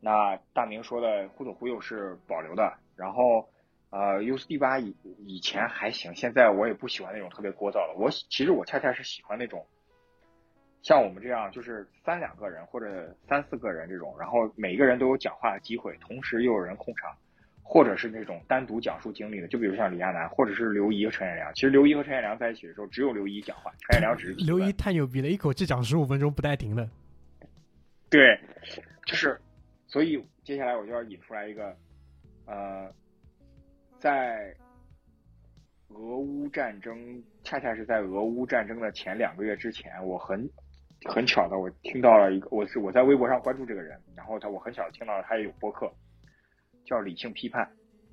[0.00, 3.46] 那大明说的忽左忽右是保留的，然后
[3.90, 7.94] 呃，U 四 D 八以以前还行，现在我也不喜欢那种特别聒噪了。
[7.98, 9.66] 我其实我恰恰是喜欢那种
[10.82, 17.16] 像我们这样，就是三两个人或者三四个人这种，然后每个人都有讲话的机会，同时又有人控场。
[17.62, 21.54] 或者是那种单独讲述经历的，就比如像李亚男，或者是刘怡和陈彦良。
[21.54, 26.90] 其实刘怡和陈彦良在一起的时候，只有刘怡讲话，陈彦良只是刘怡太牛逼了，一口气讲十五分钟不带停的。
[28.10, 28.40] 对，
[29.06, 29.40] 就是，
[29.86, 31.76] 所以接下来我就要引出来一个，
[32.46, 32.92] 呃，
[34.00, 34.56] 在
[35.88, 40.48] 俄乌战争，恰恰是在俄乌战争的前两个月之前，我很
[41.04, 45.92] 很巧的，我听到了一个，我是我在微博上关注这个人，然后他我很巧的听到了他也有播客。
[46.86, 47.70] 叫理性批判，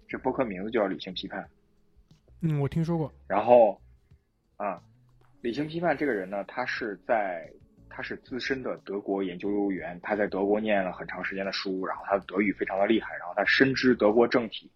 [0.08, 1.50] 这播客名字就叫理性批判。
[2.41, 3.12] 嗯，我听说过。
[3.28, 3.82] 然后，
[4.58, 4.84] 啊，
[5.41, 7.50] 理性批判这个人呢，他是在
[7.89, 14.69] 他是资深的德国研究员，他在德国念了很长时间的书，然后他的德语非常的厉害，然后他深知德国政体。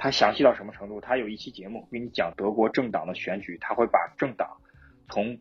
[0.00, 1.00] 他详细到什么程度？
[1.00, 4.48] 他有一期节目给你讲德国政党的选举，他会把政党
[5.10, 5.38] 从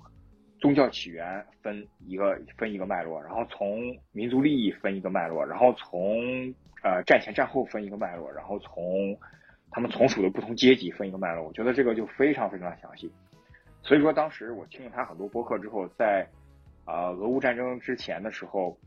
[0.60, 6.54] 宗教起源分一个分一个脉络，然后从民族利益分一个脉络，然后从。
[6.82, 9.14] 呃，战前战后分一个脉络，然后从
[9.70, 13.12] 他们从属的不同阶级分一个脉络，我觉得这个就非常非常详细。
[13.84, 16.26] 所以说，当时我听了他很多播客之后，在
[16.86, 18.78] 啊俄乌战争之前的时候，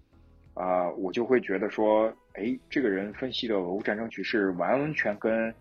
[0.54, 5.54] 啊我就会觉得说，哎，这个人分析的俄乌战争局势完全跟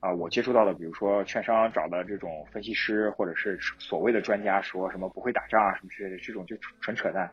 [0.00, 7.30] 啊我接触到的，比如说券商找的这种分析师或者是所谓的专家说什么不会打仗啊什么之类的，这种就纯扯淡。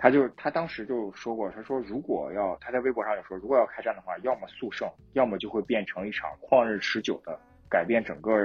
[0.00, 7.36] 他就他当时就说过，他说如果要他在微博上有说，如果要开战的话，要么速胜，要么就会变成一场旷日持久的
[7.68, 8.38] 改变整个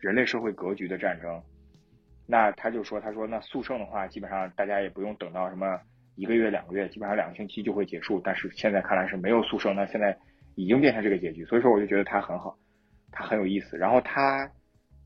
[0.00, 1.40] 人类社会格局的战争。
[2.26, 5.80] 那他就说，他说那速胜的话，基本上大家也不用等到什么
[6.16, 8.20] 一个月、两个月，基本上两个星期就会结束。
[8.24, 10.16] 但是现在看来是没有速胜，那现在
[10.54, 12.56] 已经变成这个结局，所以说我就觉得他很好，
[13.10, 13.76] 他很有意思。
[13.76, 14.50] 然后他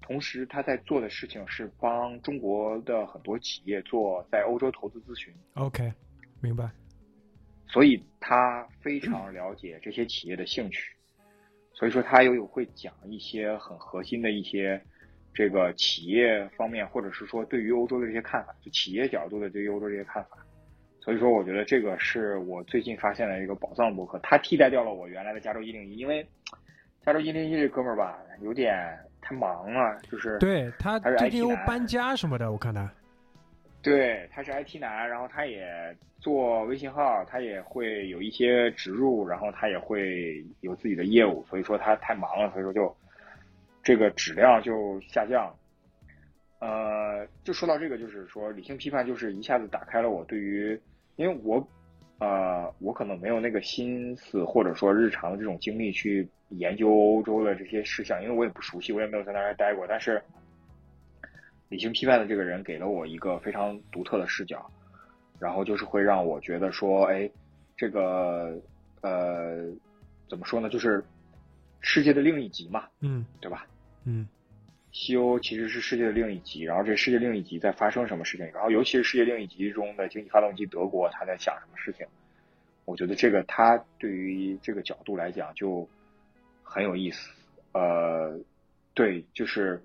[0.00, 5.32] 同时他在做的事情是帮中国的很多企业做在欧洲投资咨询。
[5.54, 5.92] OK，
[6.40, 6.70] 明白。
[7.66, 10.96] 所以他非常了解这些企业的兴趣，
[11.74, 14.82] 所以说他又有会讲一些很核心的一些
[15.34, 20.38] 这个企业方面，或者是说对于欧洲的这些看法，就企业角度的对于欧洲这些看法。
[21.08, 26.22] 所以说，我觉得这个是我最近发现的一个宝藏博客，它替代掉了我原来的加州一零一，因为
[27.02, 32.92] 加州一零一这哥们儿吧，有点太忙了，就是对他最近又搬家什么的，我看他。
[33.80, 42.94] 对，他是 IT 男，然后他也做微信号，他也会有一些植入，然后他也会有自己的业务，所以说他太忙了，所以说就
[43.82, 45.50] 这个质量就下降。
[46.58, 50.78] 呃，就说到这个，就是说理性批判，就是一下子打开了我对于，
[51.18, 51.68] 因为我
[52.18, 60.22] 呃，我可能没有那个心思或者说日常的这种精力去研究欧洲的这些事项，因为我也不熟悉，我也没有在那儿待过，但是。
[61.70, 64.64] 理性批判的这个人给了我一个非常独特的视角，
[65.38, 67.30] 然后就是会让我觉得说，哎，
[67.76, 68.58] 这个
[69.02, 69.70] 呃，
[70.30, 70.70] 怎么说呢？
[70.70, 71.04] 就是
[71.80, 73.66] 世界的另一极嘛，嗯对吧？
[74.04, 74.26] 嗯
[74.92, 82.06] 西欧其实是世界的另一极，然后这世界另一极在发生什么事情，然后尤其是世界另一极中的经济发动机德国，他在想什么事情？
[82.84, 85.88] 我觉得这个他对于这个角度来讲就
[86.62, 87.30] 很有意思。
[87.72, 88.38] 呃，
[88.94, 89.82] 对，就是。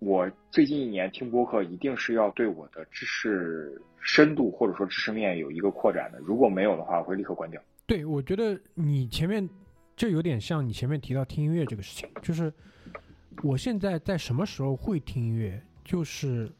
[0.00, 6.20] 我最近一年听播客，一定是要对我的知识深度或者说知识面有一个扩展的。
[6.20, 7.60] 如果没有的话，我会立刻关掉。
[7.84, 9.50] 对，我觉得你前面
[9.96, 12.52] 这有点像你前面提到听音乐这个事情，就是
[13.42, 16.50] 我现在在什么时候会听音乐，就是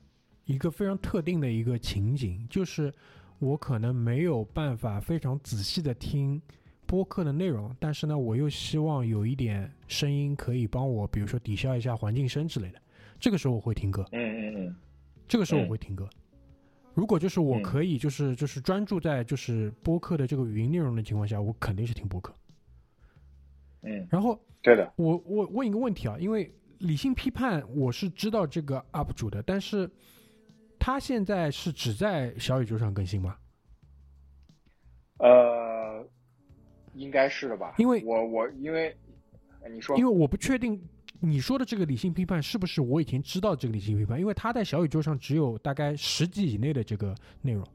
[0.44, 2.92] 一个非常特定的一个情景，就是
[3.38, 6.40] 我可能没有办法非常仔细的听
[6.86, 12.80] 播客的内容，但是呢，我又希望有一点声音可以帮我，比如说抵消一下环境声之类的。
[13.20, 14.76] 这个时候我会听歌，嗯嗯嗯，
[15.26, 16.08] 这个时候我会听歌。
[16.94, 22.34] 如果就是我嗯可以就是就是专注在就是播客的这个语音内容的情况下，我肯定是听播客。
[23.82, 29.90] 嗯，然后对的，我我问一个问题啊，因为理性批判我是知道这个 UP 主的，但是
[30.78, 33.36] 他现在是只在小宇宙上更新吗？
[35.18, 36.06] 呃，
[36.94, 37.74] 应该是的吧？
[37.78, 38.96] 因为我我因为
[39.68, 40.80] 你说因为我不确定
[41.20, 47.12] 你说的这个理性批判是不是我以前知道这个理性批判，因为他在小宇宙上只有大概十集以内的这个
[47.42, 47.66] 内容。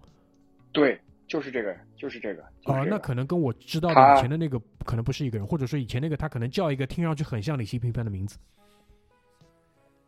[0.71, 2.41] 对，就是这个，就是这个。
[2.61, 8.37] 就是啊，这个那可能跟我知道的以前的那个可能不是一个人，或者说以前那个他可能叫一个听上去很像理性批判的名字。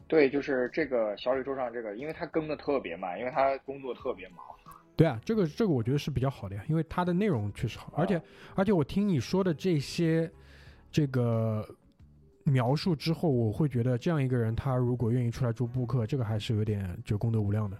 [0.08, 4.40] 对，就是这个小宇宙上这个，因为他更的特别慢，因为他工作特别忙。
[4.96, 8.24] 对啊，这个这个我觉得是比较好的呀，因为它的内容确实好，而且、啊
[8.56, 10.32] 而且我听你说的这些
[10.90, 11.68] 这个
[12.44, 17.78] 描述之后，我会觉得这样一个人，他如果愿意出来做播客，这个还是有点就功德无量的。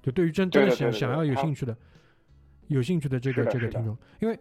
[0.00, 1.76] 就对于真真的想想要有兴趣的
[2.68, 4.38] 有兴趣的这个的这个听众，因为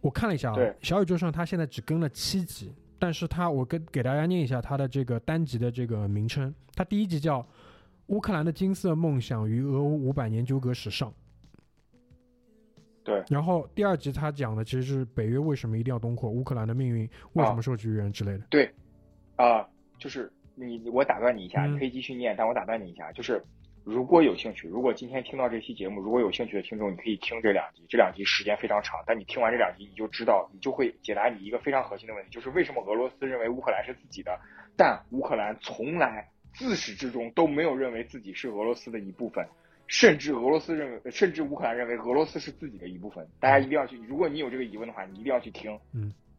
[0.00, 7.42] 我看了一下啊，小宇宙上他现在只更了七集，但是他我跟给大家念一下他的这个单集的这个名称，他第一集叫
[8.06, 11.10] 《乌克兰的金色梦想与俄乌五百年纠葛史上》。
[13.04, 18.44] 对，然后第二集他讲的其实是北约为什么一定要东扩，乌克兰的命运为什么受制于人之类的。
[18.50, 18.68] 对，
[19.36, 19.64] 啊、
[19.98, 23.40] 就是你我打断你一下，嗯你可以继续念，但我打断你一下，就是
[23.86, 34.36] 如果有兴趣，如果今天听到这期节目，如果有兴趣的听众，你可以听这两集，这两集时间非常长，但你听完这两集，你就知道，你就会解答你一个非常核心的问题，就是为什么俄罗斯认为乌克兰是自己的，
[34.76, 39.46] 但乌克兰从来自始至终都没有认为自己是俄罗斯的一部分。
[39.86, 43.24] 甚至俄罗斯认为，甚至乌克兰认为俄罗斯是自己的一部分。
[43.38, 45.78] 大家一定要去，如果你有这个疑问的话，你一定要去听。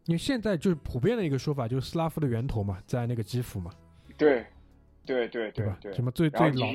[0.04, 3.72] 因为现在就是普遍的一个说法，就是斯拉夫的源头嘛，在那个基辅嘛，
[4.18, 4.46] 对，
[5.08, 5.78] 对对对吧？
[5.82, 5.92] 对。
[5.94, 6.72] 什么最最老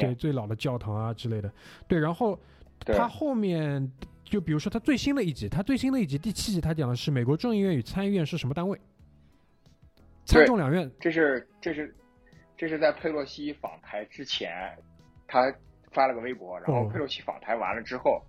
[0.00, 0.14] 对。
[0.16, 1.52] 最老的教堂啊之类的。
[1.86, 2.36] 对，然后
[2.84, 3.88] 对他后面
[4.24, 8.76] 就比如说他最新的一集，他最新的一集第七集，他讲的是美国众议院与参议院是什么单位？
[10.24, 11.94] 参众两院这是这是
[12.56, 14.76] 这是在佩洛西访台之前，
[15.26, 15.54] 他
[15.92, 18.20] 发了个微博，然后哦佩洛西访台完了之后，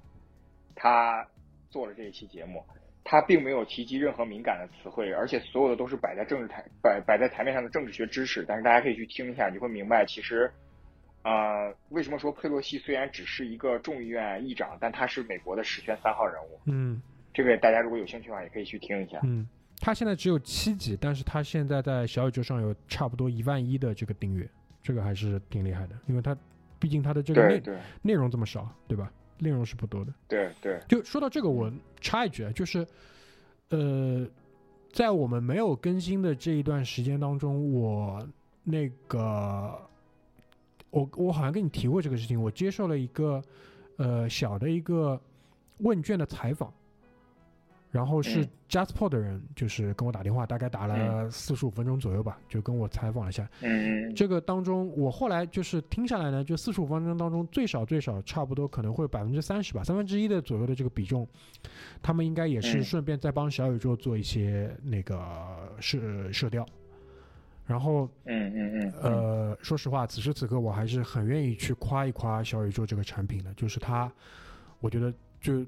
[0.76, 1.28] 他
[1.70, 2.64] 做了这一期节目。
[3.04, 8.45] 他并没有提及任何敏感的词汇，而且所有的都是摆在政治台摆摆在台面上的政治学知识。
[8.47, 10.52] 但是大家可以去听一下，你会明白，其实，
[11.24, 16.60] 呃，为什么说佩洛西虽然只是一个众议院议长，但他是美国的实权三号人物。
[16.66, 17.02] 嗯
[17.34, 19.20] 这个大家如果有兴趣的话，也可以去听一下。
[19.24, 19.47] 嗯，
[19.80, 24.50] 他现在只有七级，但是他现在在小宇宙上有差不多一万一的这个订阅，
[24.82, 26.36] 这个还是挺厉害的，因为他
[26.80, 29.12] 毕竟他的这个内对对内容这么少，对吧？
[29.40, 30.14] 内容是不多的。
[30.28, 32.86] 对对，就说到这个，我插一句啊，就是，
[33.70, 34.28] 呃，
[34.92, 38.28] 在我们没有更新的这一段时间当中，我
[38.64, 39.80] 那个，
[40.90, 43.42] 我我好像跟你提过这个事情，我接受了一个
[43.98, 45.20] 呃小的一个
[45.80, 46.74] 问卷的采访，
[47.92, 61.28] 然后是嗯 JustPod 的人就是跟我打电话，大概打了四十五分钟左右吧，就跟我采访了一下，嗯这个当中，我后来就是听下来呢，就四十五分钟当中，最少最少差不多可能会百分之三十吧，三分之一的左右的这个比重，
[62.02, 62.84] 他们应该也是嗯。
[62.84, 65.18] 顺便在帮小宇宙做一些那个
[65.80, 66.66] 射射调。
[67.66, 74.12] 然后嗯嗯嗯，呃，说实话，此时此刻我还是很愿意去夸一夸小宇宙这个产品的，就是它，
[74.80, 75.64] 我觉得就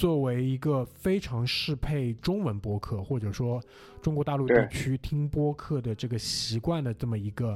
[0.00, 3.62] 作为一个非常适配中文播客，或者说
[4.00, 7.54] 中国大陆地区听播客的这个习惯的这么一个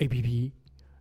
[0.00, 0.52] A P P，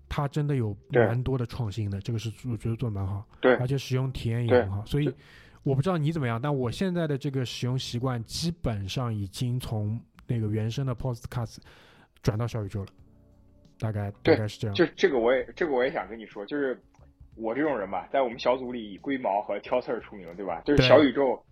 [0.08, 3.56] 它真的有蛮多的创新的，这个是我觉得做的蛮好，对。
[3.56, 5.12] 而且使用体验也很好，所以
[5.64, 11.58] 我不知道你怎么样，但我现在的这个使用习惯基本上已经从那个原生的 Podcast
[12.22, 12.88] 转到小宇宙了，
[13.80, 14.76] 大概大概是这样。
[14.76, 16.80] 就这个我也这个我也想跟你说，就是
[17.36, 20.62] 我这种人吧，在我们小组里以龟毛和挑刺儿出名，对吧？
[20.66, 21.44] 就是小宇宙，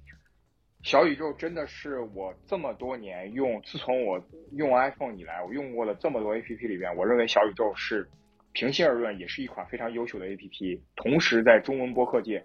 [0.83, 4.21] 小宇宙真的是我这么多年用，自从我
[4.53, 8.07] 用 iPhone 以来，我用过的这么多 APP 里边，我认为小宇宙是
[8.53, 10.81] 平心而论也是一款非常优秀的 APP。
[10.95, 12.43] 同时，在中文播客界，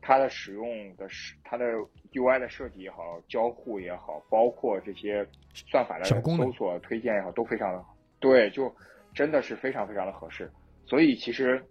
[0.00, 1.66] 它的使用的是它的
[2.12, 7.94] UI 的设计也好，交互也好，包括这些算法的搜索推荐也好，都非常的好。
[8.20, 8.74] 对，就
[9.14, 10.50] 真的是非常非常的合适。
[10.86, 11.62] 所以其实，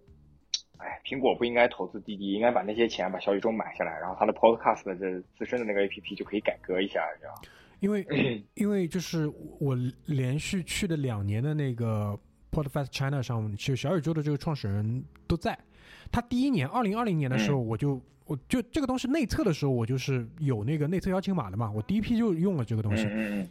[0.80, 7.36] 哎，苹果不应该投资滴滴，应该把那些钱把小宇宙买下来，然后它的 Podcast 的这自身的那个 APP 就可以改革一下，这样。
[7.82, 12.18] 因为因为就是我连续去的两年的那个
[12.52, 15.58] Podcast China 上，其实小宇宙的这个创始人都在。
[16.12, 23.04] 他第一年，二零二零年的时候，我就、我就这个东西内测的时候，我就是有那个内测邀请码的嘛，我第一批就用了这个东西。
[23.06, 23.50] 嗯嗯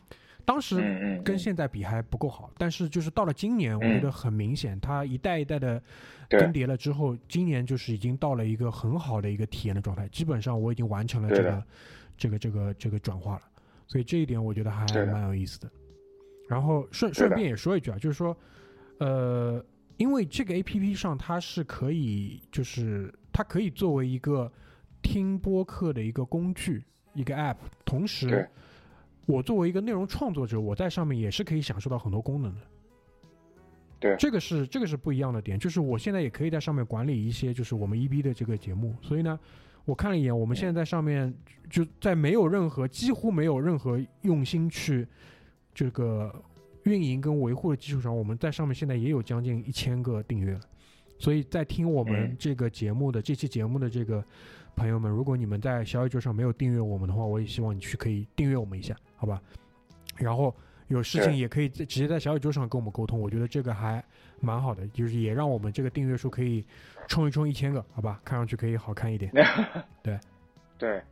[0.48, 5.78] 当时跟现在比还不够好，但是就是到了今年，我觉得很明显，它一代一代的
[6.26, 11.64] 更迭了之后，今年就是已经到了一个很好的一个体验的状态，基本上我已经完成了这个
[12.16, 13.42] 这个这个这个转化了，
[13.86, 15.70] 所以这一点我觉得还蛮有意思的。
[16.48, 18.34] 然后顺顺便也说一句啊，就是说，
[19.00, 19.62] 呃，
[19.98, 24.50] 因为这个 A P P 上它是可以，就是它可以作为一个
[25.02, 26.82] 听播客的一个工具，
[27.12, 28.48] 一个 App，同对时。
[29.28, 32.60] 我作为一个内容创作者，我在上面也是可以享受到很多功能的。
[34.00, 39.38] 对这个是这个是不一样的点，就是我现在也可以在上面管理一些就是我们 EB 的这个节目，所以呢，
[39.84, 41.34] 我看了一眼，我们现在在上面
[41.68, 45.06] 就在没有任何几乎没有任何用心去
[45.74, 46.34] 这个
[46.84, 50.60] 运营跟维护的基础上，我们在上面现在也有将近一千个订阅了。
[51.18, 54.24] 所以在听我们嗯这个节目的、这期节目的这个
[54.78, 59.42] 朋友们，如果你们在小宇宙上没有订阅我们的话，我也希望你去可以订阅我们一下，好吧？
[60.16, 60.54] 然后
[60.86, 64.02] 有事情也可以在直接在小宇宙上跟我们沟通，我觉得这个还
[64.40, 66.64] 蛮好的，就是也让我们这个订阅数可以
[67.08, 68.20] 冲一冲一千个，好吧？
[68.24, 69.32] 看上去可以好看一点。
[70.00, 70.16] 对
[70.78, 71.02] 对，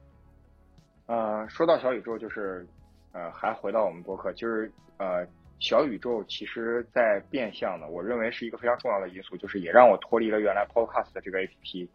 [1.07, 2.65] 呃，说到小宇宙，就是
[3.11, 5.27] 呃，还回到我们博客，就是呃，
[5.59, 11.89] 小宇宙其实在变相的，我认为是一个非常重要的因素，就是也让我脱离了原来 Podcast 的这个 APP，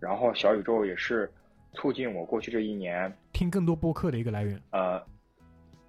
[0.00, 1.30] 然后小宇宙也是
[1.74, 4.60] 促进我过去这一年听更多播客的一个来源。
[4.70, 5.02] 呃，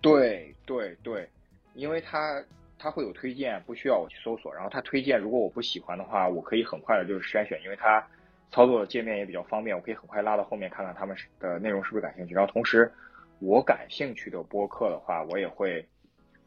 [0.02, 1.28] 对对对，
[1.74, 2.44] 因为它
[2.78, 4.54] 它会有推荐，不需要我去搜索。
[4.54, 8.06] 然后它推荐，如果我不喜欢的话，我可以很快的就是筛选，因为它
[8.52, 12.34] 操作界面也比较方便，我可以很快拉到后面看看他们是的内容是不是感兴趣。
[12.34, 12.92] 然后同时，
[13.40, 15.86] 我感兴趣的播客的话，我也会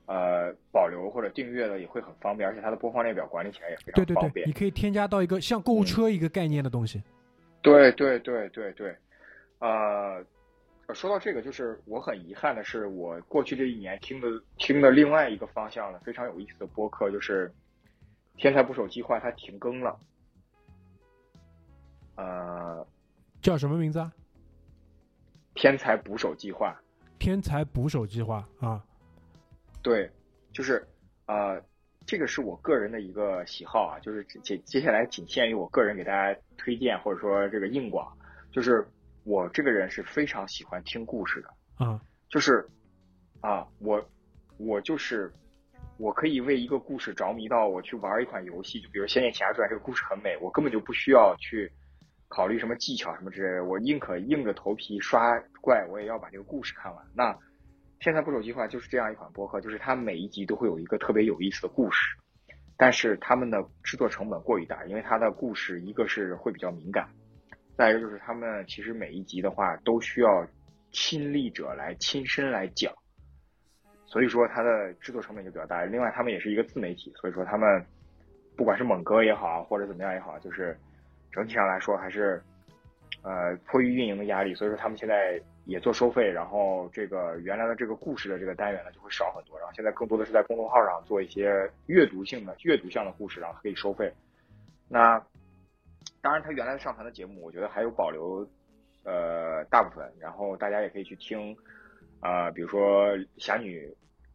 [0.06, 4.48] 呃保留或者订阅的也会很方便，而且它的播放列表管理起来也非对对对，常方便。
[4.48, 7.02] 你可以添加到一个像购物车一个概念的东西。
[7.62, 8.96] 对对对对对，
[9.60, 10.24] 呃，
[10.94, 17.48] 说到这个，就是我很遗憾的是，我过去这一年听的听的另外一个方向的非常有意思的播客，就是
[18.36, 19.98] 《天才捕手计划》，它停更了。
[22.16, 22.86] 呃，
[23.40, 24.12] 叫什么名字啊？
[25.60, 26.76] 《天才捕手计划
[27.18, 28.82] 天才捕手计划啊，》
[29.82, 30.10] 对，
[30.52, 30.86] 就是
[31.26, 31.62] 呃，
[32.06, 38.16] 这个是我个人的一个喜好啊，就是接接下来仅限于我个人给大家推荐或者说这个硬广，
[38.50, 38.86] 就是
[39.24, 41.84] 我这个人是非常喜欢听故事的。
[41.84, 42.66] 啊，就是
[43.40, 44.04] 啊，我
[44.58, 45.32] 我就是
[45.98, 51.70] 我可以为一个故事着迷到我去玩一款游戏，就比如《仙剑奇侠传》这个故事很美，我根本就不需要去
[52.28, 57.04] 考虑什么技巧什么之类的，我宁可硬着头皮刷怪，我也要把这个故事看完。
[57.14, 57.32] 那
[58.02, 62.16] 《天才捕手计划》就是这样一款播客，就是它每一集都会有一个特别有意思的故事。
[62.76, 67.08] 但是他们的制作成本过于大，因为他的故事一个是会比较敏感，
[67.76, 70.44] 再一个就是他们其实每一集的话都需要
[70.90, 72.92] 亲历者来亲身来讲，
[74.04, 75.84] 所以说它的制作成本就比较大。
[75.84, 77.86] 另外，他们也是一个自媒体，所以说他们
[78.56, 80.76] 不管是猛哥也好，或者怎么样也好，就是
[81.30, 82.42] 整体上来说还是
[83.22, 85.40] 呃迫于运营的压力，所以说他们现在。
[85.64, 94.12] 也做收费，然后这个原来的这个故事的这个单元呢就会少很多，然后现在更多的是在公众号上做一些阅读性的、阅读向的故事，然后可以收费。
[94.88, 95.24] 那
[96.20, 98.44] 当然，他原来的上传的节目，我觉得还有保留，
[99.04, 101.56] 呃，大部分，然后大家也可以去听，
[102.18, 103.88] 啊，比如说侠女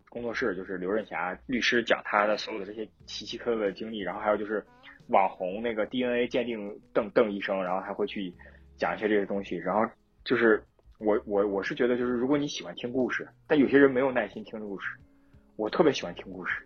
[0.09, 4.65] 工作室，就是刘润霞律师讲他的所有的这些奇奇特特的经历，然后还有就是
[5.09, 8.33] 网红那个 DNA 鉴定邓邓医生，然后还会去
[8.77, 9.85] 讲一些这些东西，然后
[10.23, 10.63] 就是。
[10.99, 14.87] 我我我是觉得，就是如果你喜欢听故事，但有些人没有耐心听故事，
[15.55, 16.63] 我特别喜欢听故事。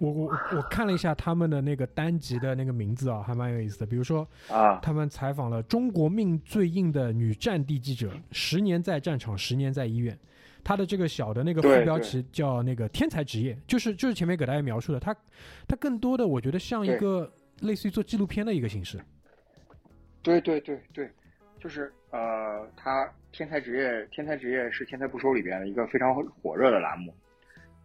[0.00, 3.86] 我我我看了一下他们的那个单集的那个名字啊，还蛮有意思的。
[3.86, 10.18] 比如说啊，他们采访了中国命最硬的女战地记者，十年在战场，十年在医院。
[10.64, 15.14] 他的这个小的那个副标题叫那个天才职业，就是就是前面给大家描述的，他
[15.68, 18.98] 他更多的我觉得像一个类似于做纪录片的一个形式。
[20.22, 21.08] 对对对对，
[21.60, 23.08] 就是呃他。
[23.34, 27.12] 天才职业，天才职业是天才不收里边的一个非常火热的栏目。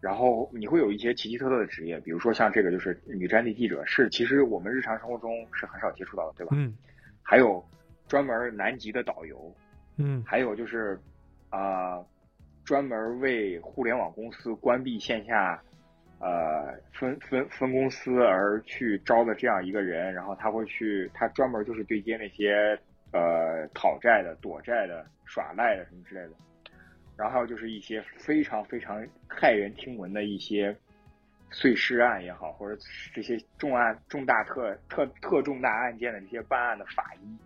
[0.00, 6.52] 然后你会有一些奇奇特特的职业，比如说像这个就是女战地记者，是其实我们日常生活中是很少接触到的，对吧？
[6.56, 6.72] 嗯。
[7.20, 7.62] 还有
[8.06, 9.52] 专门南极的导游，
[9.96, 10.22] 嗯。
[10.24, 10.96] 还有就是
[11.48, 11.98] 啊，
[12.64, 15.60] 专门为互联网公司关闭线下
[16.20, 22.78] 呃分分分公司而去招的这样一个人，然后他会去，他专门就是对接那些。
[23.12, 26.30] 呃，讨债的、躲债的、耍赖的什么之类的，
[27.16, 30.76] 然后还有就是一些非常非常骇人听闻的一些
[31.50, 32.80] 碎尸案也好，或者
[33.12, 37.36] 这些重案、重大特特特重大案件的这些办案的法医，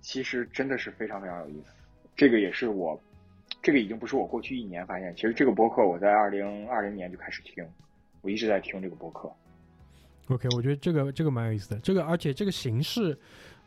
[0.00, 1.72] 其实真的是非常非常有意思。
[2.16, 3.00] 这个也是我，
[3.62, 7.64] 这个已经不是我过去一年发现，其实这个博客我在二零二零年就开始听，
[8.20, 9.32] 我一直在听这个博客。
[10.26, 13.16] OK，我觉得这个这个蛮有意思的，这个而且这个形式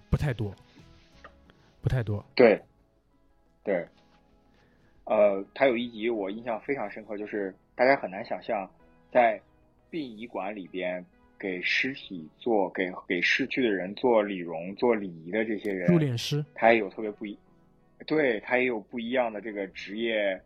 [0.09, 0.53] 不太多。
[1.83, 2.57] 不太多，对，
[3.61, 3.85] 对，
[5.03, 8.65] 呃，他有一集我印象非常深刻，就是大家很难想象，
[9.11, 9.37] 在
[9.89, 11.05] 殡仪馆里边
[11.37, 17.37] 给尸体做给给逝去的人做礼容、做礼仪的这些人，入殓师，他也有特别不一，
[18.07, 20.41] 对他也有不一样的这个职业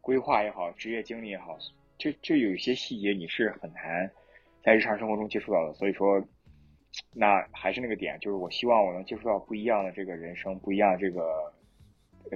[0.00, 1.58] 规划也好，职业经历也好，
[1.98, 4.08] 就就有一些细节你是很难
[4.62, 6.24] 在日常生活中接触到的，所以说。
[7.12, 11.52] 那还是那个点，就是我希望我能接触到不一样的这个人生，不一样的这个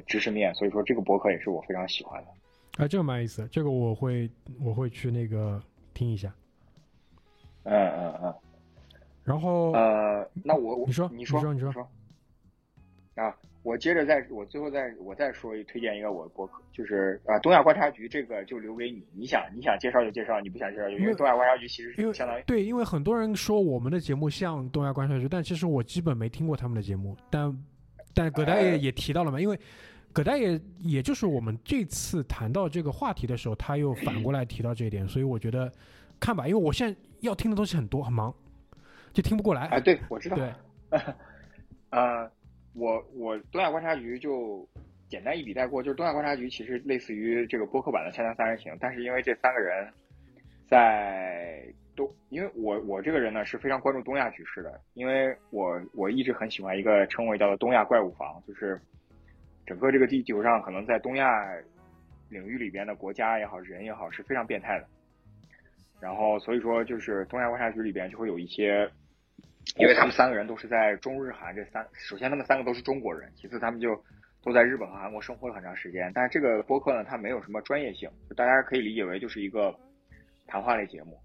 [0.06, 2.30] 知识面，所以说这个博客也是我非常喜欢的。
[2.84, 4.30] 啊，这个蛮有意思，这个我会
[4.62, 6.32] 我会去那个听一下。
[7.64, 8.34] 嗯嗯嗯。
[9.24, 11.88] 然后呃，那我你说你说你说你说
[13.16, 13.36] 啊。
[13.62, 27.64] 我接着再，我最后再我再说一推荐一个我的博客，就是啊东亚观察局这个就留给你，你想你想介绍就介绍，你不想介绍就因为东亚观察局其实相当于对，因为很多人说我们的节目像东亚观察局，但其实我基本没听过他们的节目，但
[28.14, 29.58] 但葛大爷也提到了嘛，因为
[30.10, 35.70] 葛大爷也就是我们这次谈到这个话题的时候，他又反过来提到这一点，所以我觉得
[36.18, 38.34] 看吧，因为我现在要听的东西很多，很忙，
[39.12, 39.78] 就听不过来啊。
[39.78, 40.36] 对，我知道。
[40.38, 40.50] 对，
[41.90, 42.30] 啊。
[42.74, 44.66] 我我东亚观察局就
[45.08, 49.92] 简单一笔带过，就是东亚观察局其实类似于这个播客版的《锵锵三人行》，但是因为这三个人
[50.68, 51.64] 在
[51.96, 58.80] 都，因为我我这个人呢是非常关注东亚局势的，因为我我一直很喜欢一个称谓叫做“东亚怪物房”，就是
[59.66, 61.26] 整个这个地球上可能在东亚
[62.28, 64.86] 领域里边的国家也好，人也好是非常变态的，
[66.00, 68.88] 然后所以说就是东亚观察局里边就会有一些。
[69.76, 73.88] 因为他们三个人都是在中日韩这三，首先他们三个都是中国人，其次他们就
[74.42, 76.10] 都在日本和韩国生活了很长时间。
[76.14, 79.74] 但是这个播客呢，它没有什么专业性，大家可以理解为就是一个
[80.46, 81.18] 谈话类节目。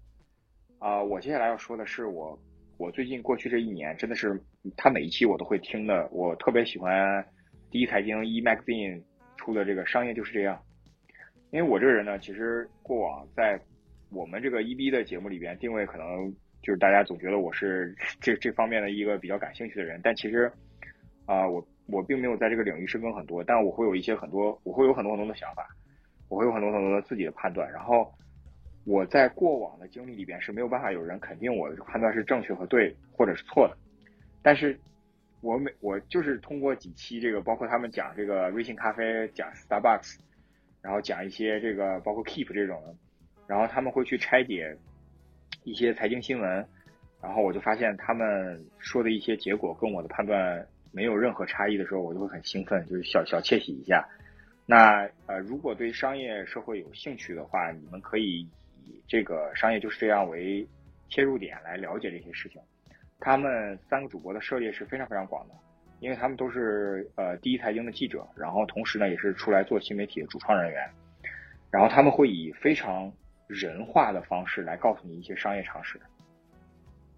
[0.78, 2.38] 啊，我接下来要说的是我
[2.78, 4.40] 我最近过去这一年真的是，
[4.76, 7.26] 他每一期我都会听的，我特别喜欢
[7.70, 9.02] 第一财经 E Magazine
[9.36, 10.62] 出的这个商业就是这样。
[11.50, 13.60] 因为我这个人呢，其实过往在
[14.10, 16.34] 我们这个 EB 的节目里边定位可能。
[16.62, 20.50] 就是大家总觉得我是 这这方面的一个比较感兴趣的人，但其实，
[21.24, 25.68] 啊，我我并没有在这个领域深耕很多，但我会有一些很多，我会有很多很多的想法，
[26.28, 27.70] 我会有很多很多的自己的判断。
[27.70, 28.12] 然后
[28.84, 33.76] 我在过往的经历里边是没有办法有人肯定我的判断是正确和对，或者是错的。
[34.42, 34.76] 但是
[35.40, 40.18] 我每我就是通过几期这个，包括他们讲这个瑞幸咖啡，讲 Starbucks，
[40.82, 42.94] 然后讲一些这个包括 Keep 这种的，
[43.46, 44.76] 然后他们会去拆解。
[45.66, 46.64] 一些财经新闻，
[47.20, 54.06] 然后我就发现他们说的一些结果跟我的判断没有任何差异的时候，我就会很兴奋，就是小小窃喜一下。
[54.64, 58.48] 那呃，如果对商业社会有兴趣的话，你们可以
[58.84, 60.64] 以这个商业就是这样为
[61.08, 62.62] 切入点来了解这些事情。
[63.18, 65.54] 他们三个主播的涉猎是非常非常广的，
[65.98, 70.88] 因为他们都是呃第一财经的记者，然后同时呢也是出来做新媒体的主创人员，
[71.72, 73.12] 然后他们会以非常
[73.46, 76.00] 人化的方式来告诉你一些商业常识。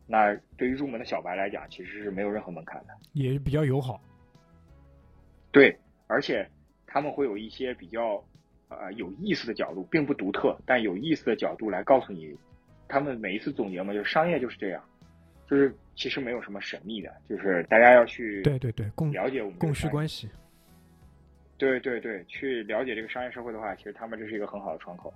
[0.06, 4.00] 那对于入门的小白来讲，其实是没有任何门槛的，也比较友好。
[5.50, 6.48] 对，而且。
[6.90, 8.24] 他们会有一些比较
[8.70, 12.34] 呃有意思的角度，并不独特，但有意思的角度来告诉你，
[12.88, 14.82] 他们每一次总结嘛，就是商业就是这样，
[15.46, 20.30] 就是其实没有什么神秘的，就是大家要去对对对共了解我们供需关系，
[21.58, 25.12] 对对对，去了解这个商业社会的话，其实他们这是一个很好的窗口。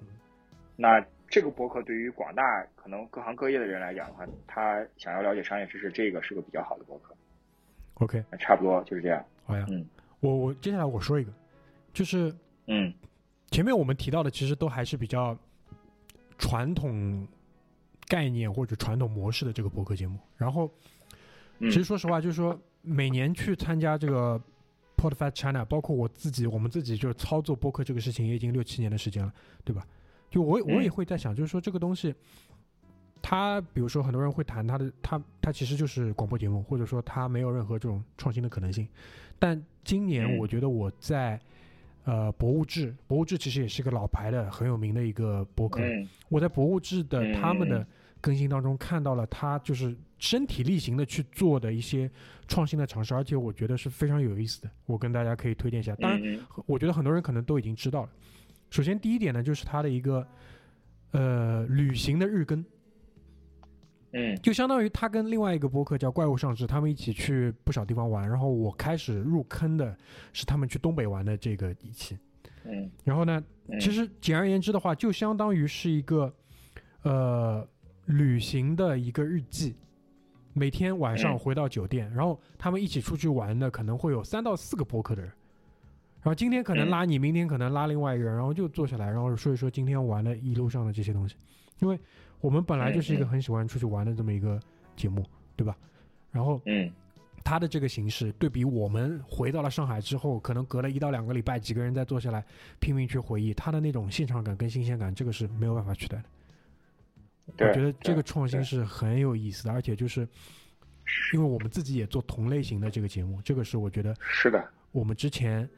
[0.77, 2.43] 那这个博客对于广大
[2.75, 7.15] 可能各行各业的人来讲的话，他想要了解商业知识，这个是个比较好的博客。
[7.95, 9.25] OK，差不多就是这样。
[9.45, 9.87] 好呀，嗯，
[10.21, 11.33] 我我接下来我说一个。
[11.93, 12.35] 就是，
[12.67, 12.93] 嗯，
[13.51, 15.37] 前面我们提到的其实都还是比较
[16.39, 17.27] 传统
[18.09, 20.19] 概念或者传统模式的这个博客节目。
[20.37, 20.71] 然后，
[21.61, 24.39] 其实说实话，就是说每年去参加这个
[24.97, 29.33] p o d f a s t China，包括我自己，我们自己就是操作播客这个事情也已经六七年的时间了，
[29.65, 29.87] 对吧？
[30.33, 32.15] 就我我也会在想，就是说这个东西，
[33.21, 38.89] 它比如说很多人会谈它的，它它其实就是广播节目，或者说它没有任何这种创新的可能性。
[39.39, 41.39] 但今年我觉得我在
[42.05, 45.81] 呃，博物志，博物志其实也是个老牌的、很有名的一个博客。
[46.29, 47.87] 我在博物志的他们的
[48.21, 52.11] 更新当中看到了他就是身体力行的去做的一些
[52.49, 54.71] 创新的尝试，而且我觉得是非常有意思的。
[54.87, 55.95] 我跟大家可以推荐一下。
[55.97, 58.11] 当然，我觉得很多人可能都已经知道了。
[58.73, 60.27] 首先，第一点呢，就是他的一个
[61.11, 62.65] 呃旅行的日更。
[64.13, 68.27] 嗯，就相当于他跟另外一个播客叫《怪物上志》，他们一起去不少地方玩。
[68.27, 69.95] 然后我开始入坑的
[70.33, 72.19] 是他们去东北玩的这个一期。
[72.65, 73.45] 嗯，然后呢，
[73.79, 76.35] 其实简而言之的话，就相当于是一个
[77.03, 77.69] 呃
[78.07, 79.77] 旅行的一个日记。
[80.55, 85.31] 每天晚上回到酒店，然后他们一起出去玩的可能会有三到四个播客的人。
[86.23, 91.37] 然后今天可能拉你，明天可能拉另外一个人，然后就坐下来，然后说一说今天玩的一路上的这些东西，
[91.81, 91.99] 因为。
[92.43, 94.59] 我们本来就是一个很喜欢出去玩的这么一个
[94.97, 95.77] 节目，对吧？
[96.33, 96.91] 然后，嗯，
[97.45, 102.45] 他的这个形式对比我们回到了上海之后，可能隔了一到两个礼拜，几个人再坐下来
[102.81, 107.69] 拼命去回忆他的那种现场感跟新鲜感，这个是没有办法取代的。
[107.69, 110.27] 我觉得这个创新是很有意思的，而且就是
[111.35, 114.69] 因为我们自己也做同类型的这个节目，这个是我觉得是的。
[114.91, 115.71] 我们之前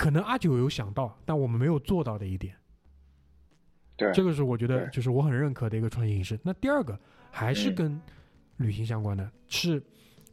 [0.00, 2.56] 可能阿九有想到，但我们没有做到的一点。
[3.98, 6.40] 对这个是我觉得就是我很认可的一个创新形式。
[6.42, 6.98] 那第二个
[7.30, 8.00] 还是跟
[8.56, 9.82] 旅行相关的，是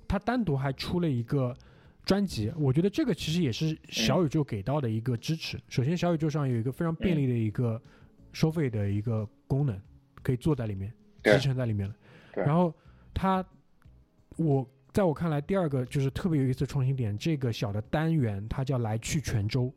[0.07, 1.53] 他单独还出了一个
[2.05, 2.49] 专辑。
[2.55, 5.59] 我觉得这个其实也是小宇宙给到的一个支持。
[5.67, 7.81] 首先，小宇宙上有一个非常便利的一个
[8.31, 9.77] 收费的一个功能，
[10.23, 10.93] 可以坐在里面，
[11.25, 11.95] 集成在里面了。
[12.33, 12.73] 然后
[13.13, 13.45] 他，
[14.37, 14.65] 我
[14.97, 19.71] 在我看来，第二个就是特别有意思的创新点，这个小的单元它叫来去泉州。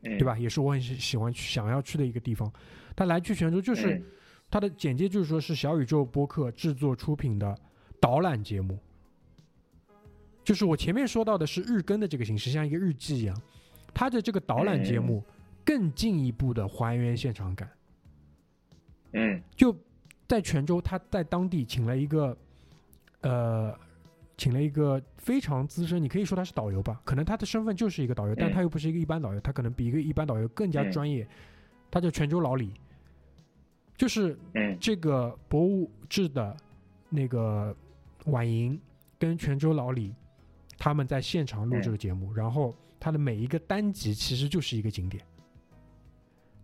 [0.00, 0.38] 对吧？
[0.38, 2.50] 也是我很喜喜欢去、想要去的一个地方。
[2.96, 4.02] 它来去泉州，就是
[4.50, 7.54] 它的简介就是说是小宇宙播客制作出品的
[8.00, 8.78] 导览节目。
[10.42, 13.38] 就是我前面说到的是日更的这个形式，像一个日记一样。
[13.92, 15.22] 它的这个导览节目
[15.62, 17.70] 更进一步的还原现场感。
[19.12, 19.76] 嗯，就
[20.26, 22.34] 在泉州，他在当地请了一个
[23.24, 23.76] 呃。
[24.36, 31.24] 请了一个非常资深，你可以说他是导游吧，可能他的身份就是一个导游，但他又不是一个一般导游，他可能比一个一般导游更加专业。
[31.88, 32.72] 他叫泉州老李，
[33.96, 34.36] 就是
[34.80, 36.56] 这个博物志的
[37.08, 37.74] 那个
[38.24, 38.76] 婉莹
[39.20, 40.12] 跟泉州老李
[40.76, 45.24] 他们在现场录这个节目，然后他的每一个单集其实就是一个景点，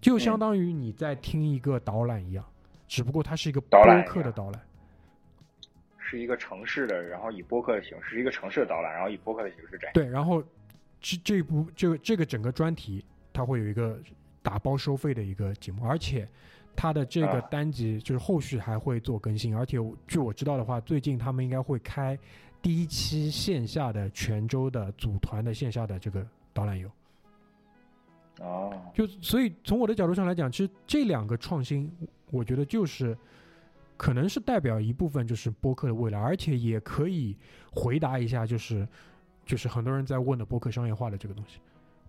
[0.00, 2.44] 就相当于你在听一个导览一样，
[2.88, 4.60] 只不过它是一个播客的导览。
[6.10, 9.88] 是一个城市的，然后以播客的形式，是一个城市的导览，然后以播客的形式展。
[9.94, 10.42] 对，然后
[11.00, 13.96] 这这一部这个这个整个专题，它会有一个
[14.42, 16.28] 打包收费的一个节目，而且
[16.74, 22.18] 它的这个单集就是后续还会做更新，而且据我知道的话，最近他们应该会开
[22.60, 26.90] 第一期线下的泉州的组团的线下的这个导览游。
[28.40, 31.88] 哦，就所以从我的角度上来讲，其实这两个创新，
[32.32, 33.16] 我觉得就是。
[34.00, 37.36] 可能是代表一部分就是播客的未来，而且也可以
[37.70, 38.88] 回答一下，就是
[39.44, 41.58] 就是很多人在问的播客商业化的这个东西。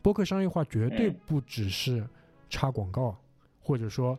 [0.02, 2.08] 播客商业化绝对不只是
[2.50, 3.20] 插广告，
[3.60, 4.18] 或者说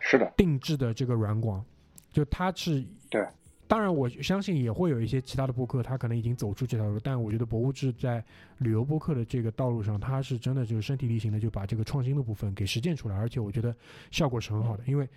[0.00, 0.30] 是的。
[0.36, 1.64] 定制的这个软广，
[2.12, 3.26] 就它是对，
[3.66, 8.22] 当然我相信也会有一些其他的播客，他可能已经走出这条路，但我觉得博物志在
[8.58, 13.74] 旅游播客的这个道路上，他是真的就是身体力行的就把这个创新的部分给实践出来，而且我觉得
[14.10, 15.08] 效果是很好的，因为。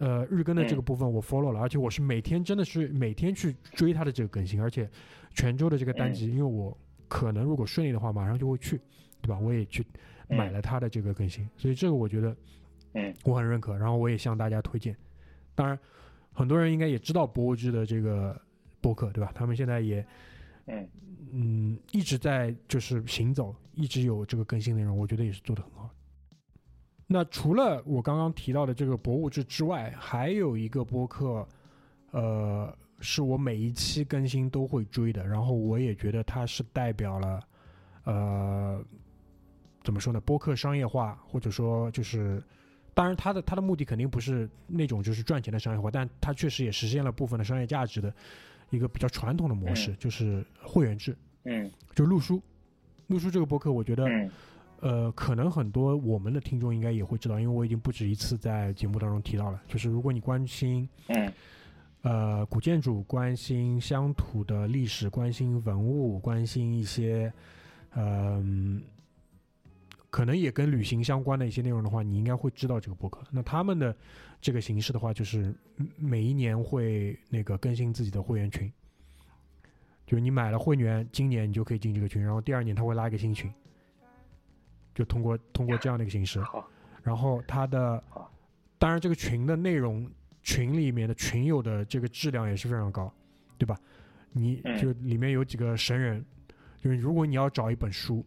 [0.00, 4.88] 呃，日更的这个部分我 follow 了，而且我是每天真的是每天去追他的这个更新，而且
[5.34, 6.74] 泉州的这个单集，因为我
[7.06, 8.80] 可能如果顺利的话，马上就会去，
[9.20, 9.38] 对吧？
[9.38, 9.84] 我也去
[10.26, 12.34] 买了他的这个更新，所以这个我觉得，
[12.94, 14.96] 嗯，我很认可，然后我也向大家推荐。
[15.54, 15.78] 当然，
[16.32, 18.40] 很多人应该也知道博物志的这个
[18.80, 19.30] 博客，对吧？
[19.34, 20.02] 他们现在也，
[20.64, 20.88] 嗯
[21.30, 25.90] 嗯，一直在就是行走，一直有这个更新内容，我觉得也是做的很好。
[27.12, 31.44] 那除了我刚刚提到的这个博物志之外，还有一个播客，
[32.12, 35.26] 呃，是我每一期更新都会追的。
[35.26, 37.42] 然后我也觉得它是代表了，
[38.04, 38.84] 呃，
[39.82, 40.20] 怎么说呢？
[40.20, 42.40] 播客商业化，或者说就是，
[42.94, 48.14] 当然它的它的目的肯定不是那种就是赚钱的商业化，但它确实也实现了部分的商业价值的
[48.70, 51.16] 一个比较传统的模式，就是会员制。
[51.42, 52.40] 嗯，就陆叔，
[53.08, 54.04] 陆叔这个播客，我觉得。
[54.04, 54.30] 嗯
[54.80, 59.60] 呃，可能很多我们的听众应该也会知道，因为我已经不止一次在节目当中提到了。
[59.68, 61.32] 就是如果你关心，嗯，
[62.00, 67.30] 呃，古建筑，关心乡土的历史，关心文物，关心一些，
[67.94, 68.82] 嗯，
[70.08, 73.22] 可能也跟旅行相关的一些内容的话，你应该会知道这个博客。
[73.30, 73.94] 那他们的
[74.40, 75.54] 这个形式的话，就是
[75.98, 78.72] 每一年会那个更新自己的会员群，
[80.06, 83.52] 就是你买了会员，今年你就可以进这个群，然后第二年他会拉一个新群。
[84.94, 86.42] 就通过通过这样的一个形式，
[87.02, 88.02] 然后它的，
[88.78, 90.10] 当然这个群的内容，
[90.42, 93.12] 群里面的群友的这个质量也是非常高，
[93.56, 93.78] 对吧？
[94.32, 96.24] 你就里面有几个神人，
[96.78, 98.24] 就是如果你要找一本书，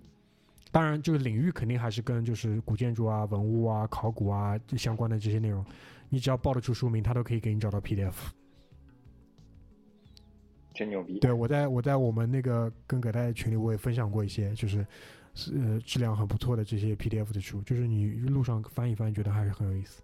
[0.72, 5.64] 当然这个领域肯定还是跟就是古建筑啊、文物啊、考古啊相关的这些内容，
[6.10, 8.14] 你只要报得出书名，他都可以给你找到 PDF。
[10.74, 11.20] 真牛逼！
[11.20, 14.86] 对我在我在我们那个跟葛代群里，我也分享过一些，就是。
[15.36, 20.04] 是呃，质量很不错的这些 PDF 的书，就是你路上翻一翻，觉得还是很有意思。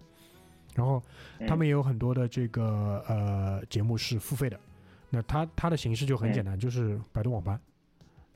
[0.75, 1.01] 然后
[1.47, 4.59] 他们也有很多的这个呃节目是付费的，
[5.09, 7.59] 那它它的形式就很简单，就是百度网盘。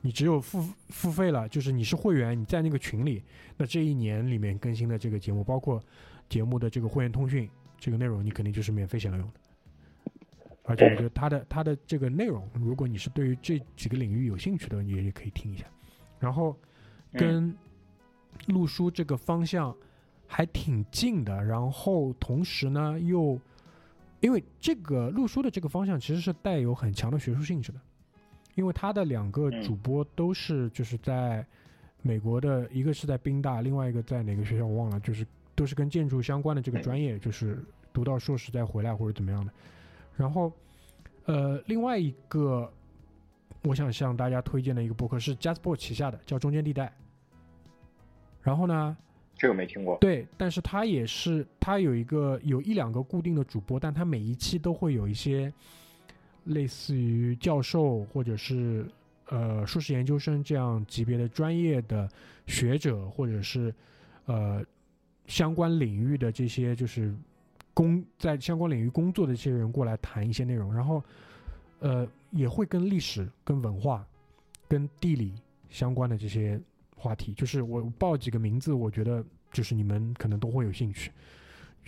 [0.00, 3.22] 你只有付付费了，就是你是会员，你在那个群里，
[3.56, 5.82] 那这一年里面更新的这个节目，包括
[6.28, 9.40] 节目的这个会员通讯这个内容，你肯定就是免费享用的。
[10.64, 15.64] 而且我觉得它的它的这个内容，如果你是对于这几个领域有兴趣的，你也可以听一下。
[16.20, 16.56] 然后。
[17.16, 17.54] 跟
[18.46, 19.74] 陆叔这个方向
[20.26, 23.38] 还挺近的，然后同时呢，又
[24.20, 27.80] 因为这个陆叔的这个方向其实是带有很强的学术性质的，
[28.54, 31.46] 因为他的两个主播都是就是在
[32.02, 39.52] 美国的，一个是在宾大，另外一个在哪个学校我忘了，就是都是跟建筑相关的这个专业，就是读到硕士再回来或者怎么样的。
[40.16, 40.52] 然后，
[41.26, 42.70] 呃，另外一个
[43.62, 46.92] 我想向大家推荐的一个博客是 Jasper 旗下的，叫中间地带。
[48.44, 48.96] 然后呢？
[49.36, 49.98] 这个没听过。
[49.98, 55.52] 对，但是他也是，他有一个有一两个固定的主播，但他每一期都会有一些
[56.44, 58.86] 类似于教授或者是
[59.30, 62.08] 呃硕士研究生这样级别的专业的
[62.46, 63.74] 学者，或者是
[64.26, 64.64] 呃
[65.26, 67.12] 相关领域的这些就是
[67.74, 71.02] 工在相关领域工作的这些人过来谈一些内容，然后
[71.80, 74.06] 呃也会跟历史、跟文化、
[74.68, 75.32] 跟地理
[75.68, 76.60] 相关的这些。
[77.04, 81.12] 话题就是我报几个名字，我觉得就是你们可能都会有兴趣。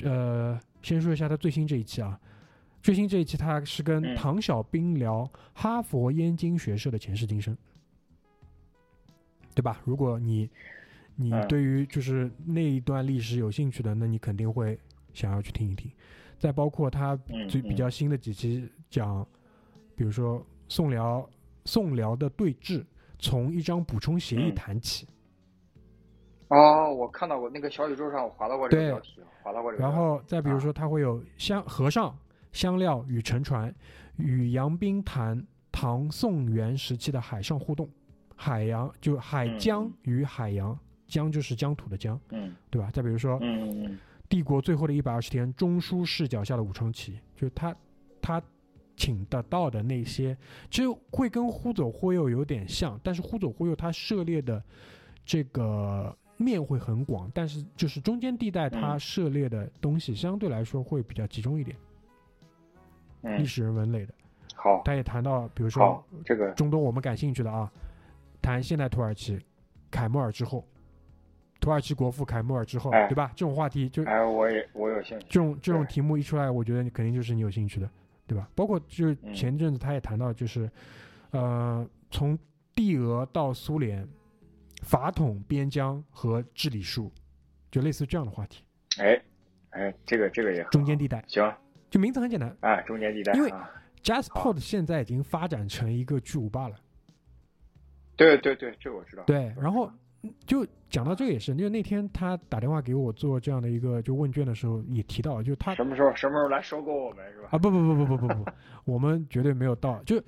[0.02, 2.20] 呃，先说一下他最新这一期啊，
[2.82, 7.56] 最新这一期他是跟唐小兵聊哈佛燕京学社的前世今生，
[9.54, 9.80] 对吧？
[9.86, 10.50] 如果你
[11.14, 14.78] 你对于就是那一段历史有兴趣的，那你肯定会
[15.14, 15.90] 想要去听一听。
[16.38, 17.16] 再包括他
[17.48, 19.26] 最比较新的几期讲，
[19.96, 21.26] 比如说宋辽
[21.64, 22.84] 宋辽的对峙。
[23.18, 25.06] 从一张补充协议谈起。
[26.48, 29.82] 哦，我看到过那个小宇宙上，我划到过这个标题，划到过这个。
[29.82, 32.16] 然后再比如说，它会有香和尚、
[32.52, 33.74] 香料与沉船，
[34.16, 37.88] 与杨冰谈唐宋元时期的海上互动，
[38.36, 42.90] 海洋就海疆与海洋，疆就是疆土的疆，嗯，对吧？
[42.92, 43.98] 再比如说，嗯嗯嗯，
[44.28, 47.74] 帝国最后的一百二十天，中枢视角下的武昌起义，就他
[48.22, 48.42] 他。
[48.96, 50.36] 请得到的那些，
[50.70, 54.62] 其实会跟忽左忽右有点像，但是忽左忽右它涉猎的
[55.24, 61.76] 这个面会很广，但是就是中间地带它涉猎的东西相对来说会比较集中一点。
[63.22, 64.14] 历史人文类的，
[64.54, 66.50] 好，他也谈到，比如说这个。
[66.52, 67.68] 中东我们感兴趣的啊，
[68.40, 69.36] 谈现代土耳其，
[69.90, 70.64] 凯末尔之后，
[71.58, 73.08] 土耳其国父凯末尔之后，哎。
[73.08, 73.32] 对吧？
[73.34, 75.26] 这种话题就哎，我也我有兴趣。
[75.28, 77.90] 这种这种题目一出来，我觉得你肯定就是你有兴趣的，
[78.26, 78.48] 对吧？
[78.54, 80.70] 包括就是嗯前阵子他也谈到，就是、
[81.30, 82.38] 呃，从
[82.74, 84.06] 帝俄到苏联，
[84.82, 87.12] 法统、边疆和治理术，
[87.70, 88.64] 就类似这样的话题。
[88.98, 89.20] 哎
[89.70, 91.54] 哎，这个这个也好中间地带，行
[91.90, 93.70] 就名字很简单啊，中间地带因为啊
[94.02, 96.76] ，，JazzPod 现在已经发展成一个巨无霸了。
[98.16, 99.22] 对对对，这个我知道。
[99.24, 99.98] 对，然后嗯
[100.46, 107.48] 就讲到这个也是，因为那天他打电话给我做这样的一个就问卷的时候，也提到，就他什么时候什么时候来收购我们是吧？
[107.52, 108.50] 啊，不不不不不不不，
[108.84, 110.02] 我们绝对没有到。
[110.04, 110.20] 就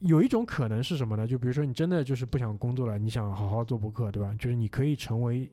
[0.00, 1.26] 有一种可能是什么呢？
[1.26, 4.34] 就比如说你真的就是不想工作了，你想好好做博客，对吧？
[4.38, 5.50] 就是你可以成为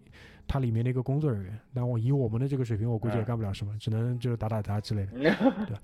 [0.48, 1.60] 它里面的一个工作人员。
[1.74, 5.12] 但我以我们的这个水平，我估计也嗯干不了什么，只能就是打打杂之类的。
[5.68, 5.78] 对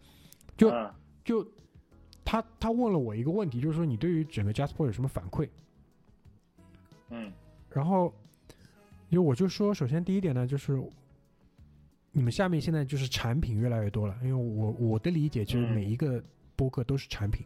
[0.57, 0.91] 就嗯
[1.23, 1.47] 就
[2.25, 5.47] 他他问了我一个问题，就是说你对于整个 Jasper 有什么反馈？
[7.11, 7.31] 嗯
[7.72, 8.13] 然后，
[9.09, 10.82] 因为我就说，首先第一点呢，就是
[12.11, 16.22] 你们下面现在就是产品越来越多了，因为我我的理解就是嗯每一个
[16.55, 17.45] 播客都是产品，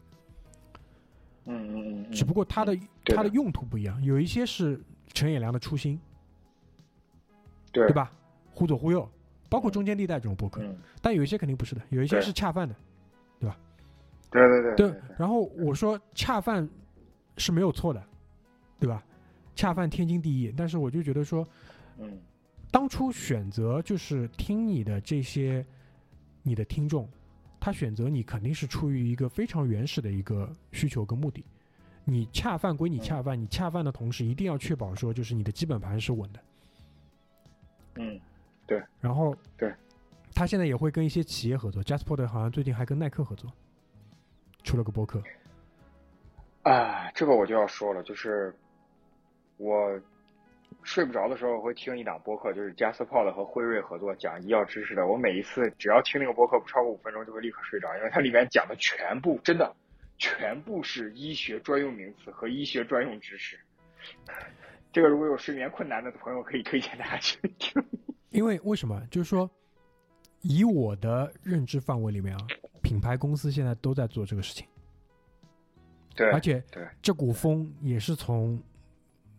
[1.45, 4.80] 嗯嗯嗯，只不过它的、它的用途不一样，有一些是
[5.13, 5.99] 陈也良的初心，
[7.71, 7.93] 对对？
[7.93, 8.11] 吧？
[8.55, 9.09] 忽左忽右，
[9.49, 12.76] 包括中间地带这种播客，嗯，但有一些肯定不是的，有一些是恰饭的，
[13.39, 13.57] 对吧
[14.32, 15.01] 对对对对。
[15.17, 16.67] 然后我说恰饭
[17.38, 18.01] 是没有错的，
[18.80, 19.03] 对吧？
[19.55, 21.47] 恰饭天经地义，但是我就觉得说，
[21.99, 22.19] 嗯
[22.71, 25.63] 当初选择就是听你的这些
[26.41, 27.07] 你的听众，
[27.59, 31.45] 他选择你肯定是出于一个非常原始的一个需求跟目的。
[32.03, 36.39] 你恰饭归你恰饭，你恰饭的同时一定要确保说就是你的基本盘是稳的。
[37.95, 38.19] 嗯
[38.65, 39.71] 对然后对，
[40.33, 43.51] 他现在也会跟一些企业合作，Jasper 好像最近还跟耐克合作，
[44.63, 45.21] 出了个播客。
[46.63, 48.55] 啊，这个我就要说了，就是
[49.57, 49.99] 我
[50.83, 55.07] 睡不着的时候会听一档播客，就是加斯炮的和辉瑞合作讲医药知识的。
[55.07, 59.73] 我每一次只要听那个播客不超过五分钟，就会立刻睡着，因为它里面讲的全部真的
[60.17, 63.57] 全部是医学专用名词和医学专用知识。
[64.91, 67.81] 这个如果有睡眠困难的朋友，可以推荐大家去听。
[68.29, 69.01] 因为为什么？
[69.09, 69.49] 就是说，
[70.41, 72.41] 以我的认知范围里面啊，
[72.81, 74.67] 品牌公司现在都在做这个事情。
[76.15, 78.61] 对而且对这股风也是从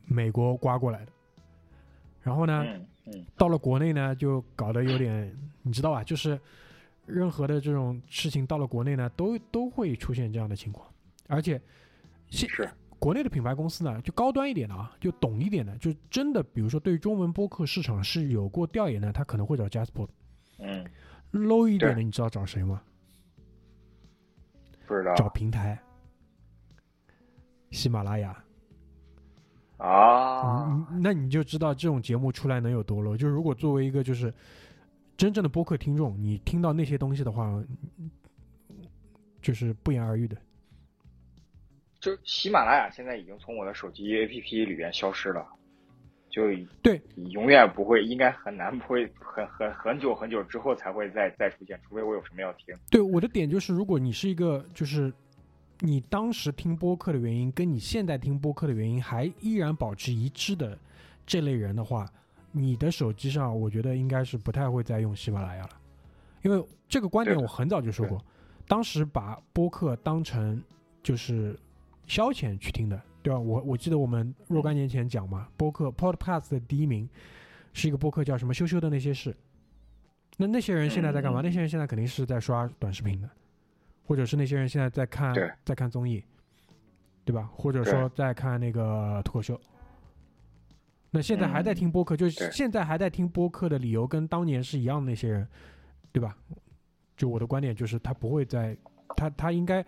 [0.06, 1.12] 美国刮过来的。
[2.22, 2.64] 然后呢，
[3.36, 6.02] 到了国内呢，就搞得有点，你知道吧？
[6.02, 6.40] 就是
[7.04, 10.88] 任何的这种事情到了国内呢，都都会出现这样的情况。
[11.28, 11.60] 而且
[12.30, 20.08] 现是国内的品牌公司呢，就高端一点的啊，就懂一点的，就真的，比如说对于中文播客市场是有过调研的，他可能会找 Jasper。
[20.58, 20.84] 嗯
[21.32, 22.82] ，low 一点的，你知道找谁吗？
[24.86, 25.78] 不知道找平台，
[27.70, 28.43] 喜马拉雅。
[29.84, 33.16] 啊，嗯，那你就知道这种节目出来能有多 low。
[33.16, 34.32] 就是如果作为一个就是
[35.16, 37.46] 真正的播客听众，你听到那些东西的话，
[37.98, 38.10] 嗯
[39.42, 40.36] 就是不言而喻的。
[42.00, 45.46] 就喜马拉雅现在已经从我的手机 APP 里边消失了，
[46.30, 46.42] 就
[46.82, 52.74] 对，永远不会，应该很难不会很很很久很久之后才会再再出现，除非我有什么要听。
[52.90, 55.12] 对，我的点就是，如果你是一个就是
[55.84, 60.78] 你当时听播客的原因，跟你现在听播客的原因还依然保持一致的
[61.26, 62.10] 这类人的话，
[62.52, 65.70] 你的手机上我觉得应该是不太会再用喜马拉雅了，
[66.40, 68.18] 因为这个观点我很早就说过，
[68.66, 70.58] 当时把播客当成
[71.02, 71.54] 就是
[72.06, 73.38] 消遣去听的，对吧？
[73.38, 77.06] 我我记得我们若干年前讲嘛，播客 Podcast 的第一名
[77.74, 79.36] 是一个播客叫什么“羞羞的那些事”，
[80.38, 81.42] 那那些人现在在干嘛？
[81.42, 83.28] 那些人现在肯定是在刷短视频的，
[84.04, 85.34] 或者是那些人现在在看
[85.64, 86.22] 在看综艺，
[87.24, 87.48] 对吧？
[87.52, 89.60] 或者说在看那个脱口秀。
[91.10, 95.46] 那现在还在听播客，就是现在还在听播客的理由跟当年是一样的那些人，
[96.10, 96.36] 对吧？
[97.16, 98.76] 就我的观点就是，他不会在，
[99.16, 99.84] 他他应该，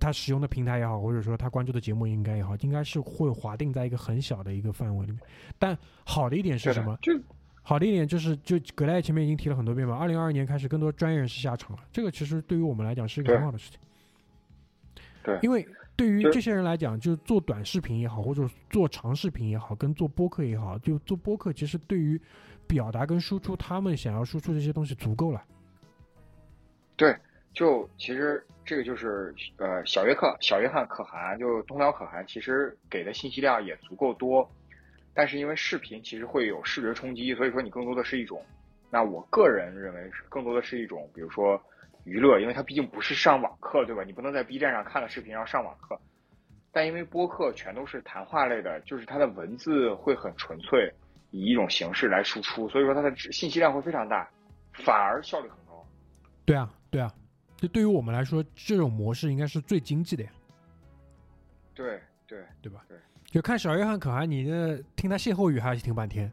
[0.00, 5.20] 他使用的平台也好，或者说他关注的节目应该也好，应该是会划定在一个很小的一个范围里面。
[5.60, 6.98] 但好的一点是什么？
[7.00, 7.12] 就
[7.68, 9.96] 好的一点就是，就葛莱前面已经提了很多遍嘛。
[9.96, 13.80] 二零二二年开始，更多专业人士下场了，这个其实对于我们来讲是一个很好的事情。
[15.24, 22.20] 对因为对于这些人来讲，就是做短视频也好，或者做长视频也好，跟做播客也好，就做播客其实对于
[22.68, 25.42] 表达跟输出他们想要输出这些东西足够了。
[26.94, 27.12] 对，
[27.52, 34.48] 就其实这个就是呃，小约克小约翰可汗就东辽可汗，其实给的信息量也足够多，
[35.16, 38.44] 但是因为视频其实会有视觉冲击，所以说你更多的是一种，
[38.90, 41.60] 那我个人认为是更多的是一种，比如说
[42.04, 44.04] 娱乐，因为它毕竟不是上网课，对吧？
[44.04, 45.98] 你不能在 B 站上看了视频然后上网课，
[46.70, 50.92] 但因为播客全都是谈话类的，就是它的文字会很纯粹，
[51.30, 54.28] 以以一种形式来输出，所以说它的信息量会非常大，
[54.84, 55.86] 反而效率很高。
[56.44, 57.12] 对啊，对啊，
[57.56, 60.30] 这对于我们来说，这种模式应该是最经济的呀。
[61.74, 62.84] 对对对吧？
[62.88, 62.96] 对，
[63.36, 66.32] 就看小约翰可汗，你这听他歇后语还是听半天。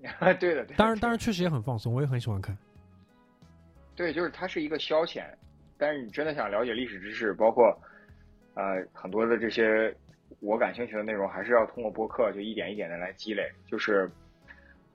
[0.40, 2.58] 对的，当然，当然确实也很放松，我也很喜欢看。
[3.94, 5.24] 对，就是它是一个消遣，
[5.78, 7.78] 但是你真的想了解历史知识，包括
[8.54, 9.94] 呃很多的这些
[10.40, 13.48] 我感兴趣的内容，还是要通过播客就一点一点的来积累。
[13.68, 14.10] 就是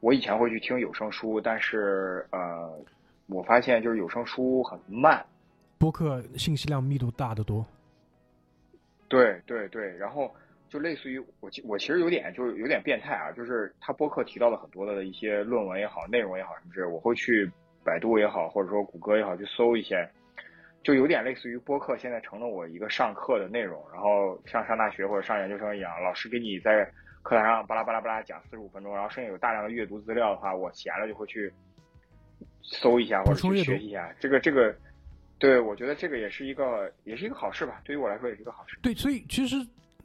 [0.02, 2.78] 我以前会去听有声书，但是呃
[3.28, 5.26] 我发现就是有声书很慢，
[5.78, 7.66] 播客信息量密度大得多。
[9.08, 10.30] 对对对，然后。
[10.70, 17.50] 就类似于我，我其实有点就是有点变态啊，就是他播客提到了很多的一些论文也好，内容也好，什么之类，我会去
[17.84, 20.08] 百度也好，或者说谷歌也好，去搜一些，
[20.84, 26.84] 就有点类似于播客现在成了我一个上课的内容，然后像上大学或者上研究生一样，老师给你在
[27.24, 31.52] 课堂上巴拉巴拉巴拉讲四十五分钟，然后剩下有大量的阅读资料的话，我闲了就会去
[32.62, 34.76] 搜一下或者去学习一下，这个这个，
[35.40, 38.78] 对我觉得这个也是一个也是一个好事吧，对于我来说也是一个好事。
[38.82, 39.56] 对，所以其实。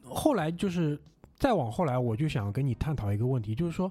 [0.02, 1.00] 后来就是
[1.36, 3.90] 再往后来，我就想跟你探讨一个问题，就是说，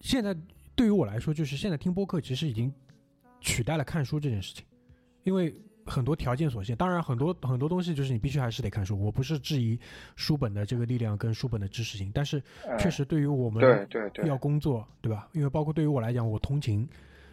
[0.00, 0.36] 现在
[0.74, 2.72] 对于我来说，就是现在听播客其实已经
[3.40, 4.64] 取代了看书这件事情，
[5.24, 5.54] 因为
[5.86, 6.76] 很多条件所限。
[6.76, 8.98] 当然，很多很多东西就是你必须还是得看书。
[8.98, 9.78] 我不是质疑
[10.16, 12.42] 书本的这个力量跟书本的知识性，但是
[12.78, 13.88] 确实对于我们
[14.24, 15.28] 要工作，对吧？
[15.32, 16.86] 因为包括对于我来讲，我通勤，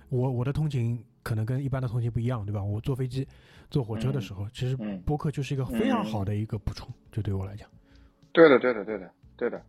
[0.10, 2.64] 我我的通勤可能跟一般的通勤不一样，对吧？
[2.64, 3.28] 我坐飞机、
[3.70, 7.70] 坐火车的时候，其实播客就是一个非常好的一个补充，就对我来讲。
[8.36, 9.62] 对的，对的，对的，对的，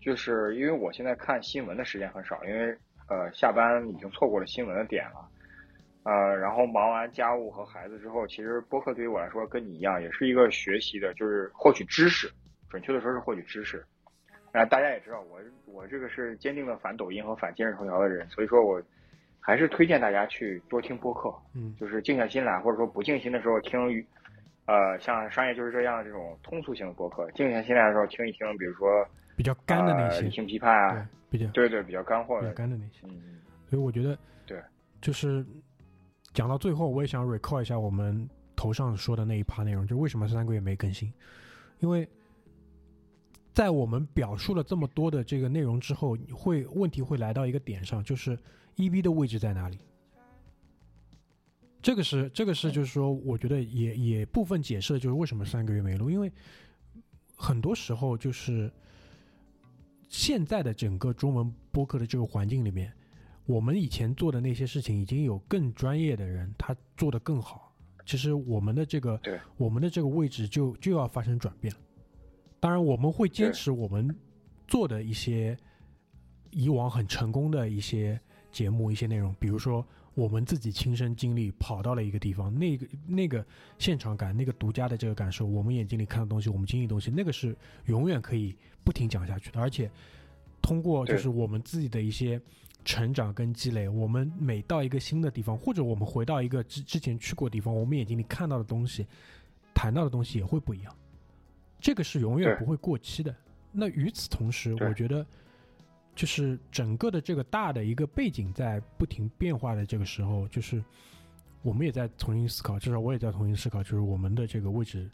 [0.00, 2.74] 就是因为我现在看新闻的时间很少，因为
[3.06, 5.28] 呃下班已经错过了新闻的点了，
[6.04, 12.32] 呃，然后忙完家务和孩子之后，其实播客对于我来说跟你一样，也是一个学习的，就是获取知识，
[12.70, 13.84] 准确的说是获取知识。
[14.52, 18.82] 啊，大家也知道我我这个是坚定的反抖音和反今日头条的人，所以说我
[19.38, 24.02] 还是推荐大家去多听播客，嗯，就是静下心来，或者说不静心的时候听。
[24.66, 29.06] 呃，像商业就是这样这种通俗型的博客，静下心来的时候听一听，比如说
[29.36, 33.00] 比较干的那些理性批判啊，比较对对比较干货的干的那些。
[33.04, 34.62] 嗯，所以我觉得对，
[35.00, 35.44] 就是
[36.32, 41.12] 讲到最后，我也想 recall 一下我们头上说的那一趴内容，就为什么三个月没更新？
[41.80, 42.08] 因为
[43.52, 48.38] 在我们表述了这么多的这个内容之后，会问题会来到一个点上，就是
[48.76, 49.78] EB 的位置在哪里？
[51.82, 56.30] 这个是这个是就是说，我觉得也也部分解释了，就是为什么三个月没录，因为
[57.34, 58.72] 很多时候就是
[60.08, 62.92] 现在的整个中文播客的这个环境里面，
[63.46, 67.74] 我们以前做的那些事情，已经有更专业的人他做的更好。
[68.06, 69.20] 其实我们的这个
[69.56, 71.74] 我们的这个位置就就要发生转变。
[72.60, 74.16] 当然，我们会坚持我们
[74.68, 75.58] 做的一些
[76.52, 78.20] 以往很成功的一些
[78.52, 79.84] 节目、一些内容，比如说。
[80.14, 83.44] 我们自己亲身经历，跑到了一个地方，那个那个
[83.78, 87.56] 现场感，那个独家的这个感受，我们眼睛里看到东西，我们经历东西，那个是
[87.86, 88.54] 永远可以
[88.84, 89.58] 不停讲下去的。
[89.58, 89.90] 而且，
[90.60, 92.40] 通过就是我们自己的一些
[92.84, 99.06] 成长跟积累，我们每到一个新的地方，或者我们回到一个之之前去过地方，我们眼睛里看到的东西，
[99.72, 100.94] 谈到的东西也会不一样。
[101.80, 103.34] 这个是永远不会过期的。
[103.72, 105.26] 那与此同时，我觉得。
[106.14, 110.82] 就是整个的这个大的一个背景在不停变化的这个时候，就是
[111.62, 115.10] 我们也在重新思考，至少我也在重新思考，就是我们的这个位置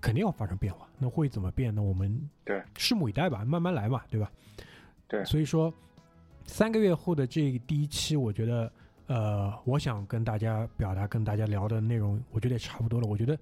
[0.00, 0.88] 肯定要发生变化。
[0.98, 1.74] 那会怎么变？
[1.74, 4.30] 那我们对拭目以待吧，慢慢来嘛，对吧？
[5.08, 5.24] 对。
[5.24, 5.72] 所以说，
[6.44, 8.72] 三个月后的这第一期，我觉得，
[9.10, 13.08] 呃，我想跟大家表达、跟大家聊的内容，我觉得也差不多了。
[13.08, 13.36] 我觉得。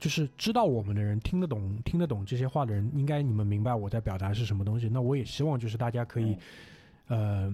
[0.00, 4.88] 就是知道我们的人听得懂听得懂这些话的人，应该你们明白我在表达是什么东西。
[4.88, 6.38] 那我也希望就是大家可以，
[7.08, 7.52] 呃，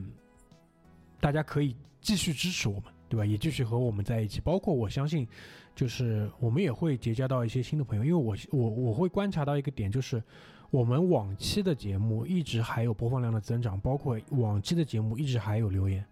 [1.23, 3.25] 大家可以继续支持我们，对吧？
[3.25, 4.43] 也继续和我们在一起。
[4.43, 5.27] 包括我相信，
[5.75, 10.23] 就是我们也会结交到一些新的朋友，因为我我我会观察到一个点，就是
[10.71, 16.05] 我们往期的节目一直还有播放量的增长，包括往期的节目一直还有留言。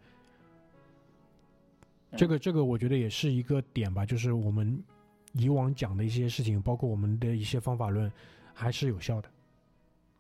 [2.17, 4.83] 这个这个我觉得也是一个点吧，就是我们。
[5.35, 8.13] 以往讲的一些事情，包括我们的一些方法论，
[8.53, 9.31] 还是有效的，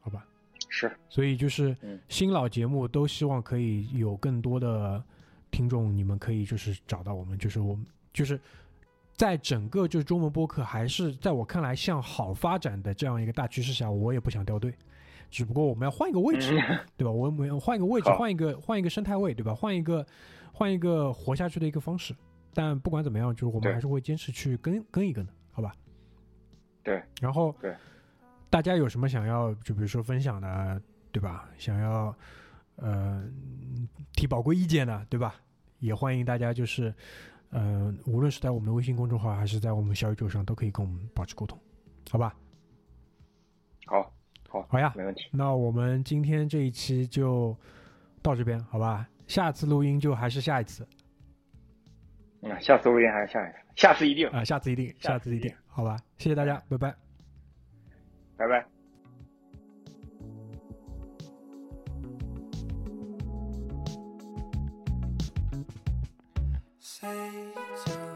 [0.00, 0.26] 好吧？
[0.70, 1.76] 是，所以就是
[2.08, 5.04] 新老节目都希望可以有更多的
[5.50, 8.40] 听众，你们可以就是找到我们，就是我们就是
[9.14, 14.72] 在整个就是中文播客还是在我看来向好发展的这样一个大趋势下，我也不想掉队，
[15.30, 16.58] 只不过我们要换一个位置，
[16.96, 17.10] 对吧？
[17.10, 19.54] 我们要换一个位置，换一个换一个生态位，对吧？
[19.54, 20.06] 换一个
[20.52, 22.14] 换一个活下去的一个方式。
[22.54, 25.74] 但不管怎么样，就是我们还是会坚持去跟跟一跟的，好吧？
[26.82, 27.02] 对。
[27.20, 27.74] 然后，对，
[28.50, 31.48] 大家有什么想要，就比如说分享的，对吧？
[31.56, 32.14] 想要
[32.76, 33.24] 呃
[34.12, 35.34] 提宝贵意见的，对吧？
[35.78, 36.94] 也欢迎大家就是
[37.48, 41.58] 呃，无论是在我们的微信公众号还是在我们小宇宙上，都可以跟我们保持沟通，
[42.10, 42.36] 好吧？
[43.86, 44.12] 好，
[44.48, 45.24] 好，好呀，没问题。
[45.32, 47.56] 那我们今天这一期就
[48.22, 49.08] 到这边，好吧？
[49.32, 50.86] 下次录音就还是下一次
[52.42, 55.96] 嗯，下次录音还是下一次，下次一定，啊，下次一定，下次一定下次一定，好吧？
[56.18, 56.94] 谢谢大家，拜拜。
[58.36, 58.66] 拜拜。
[66.78, 68.11] Say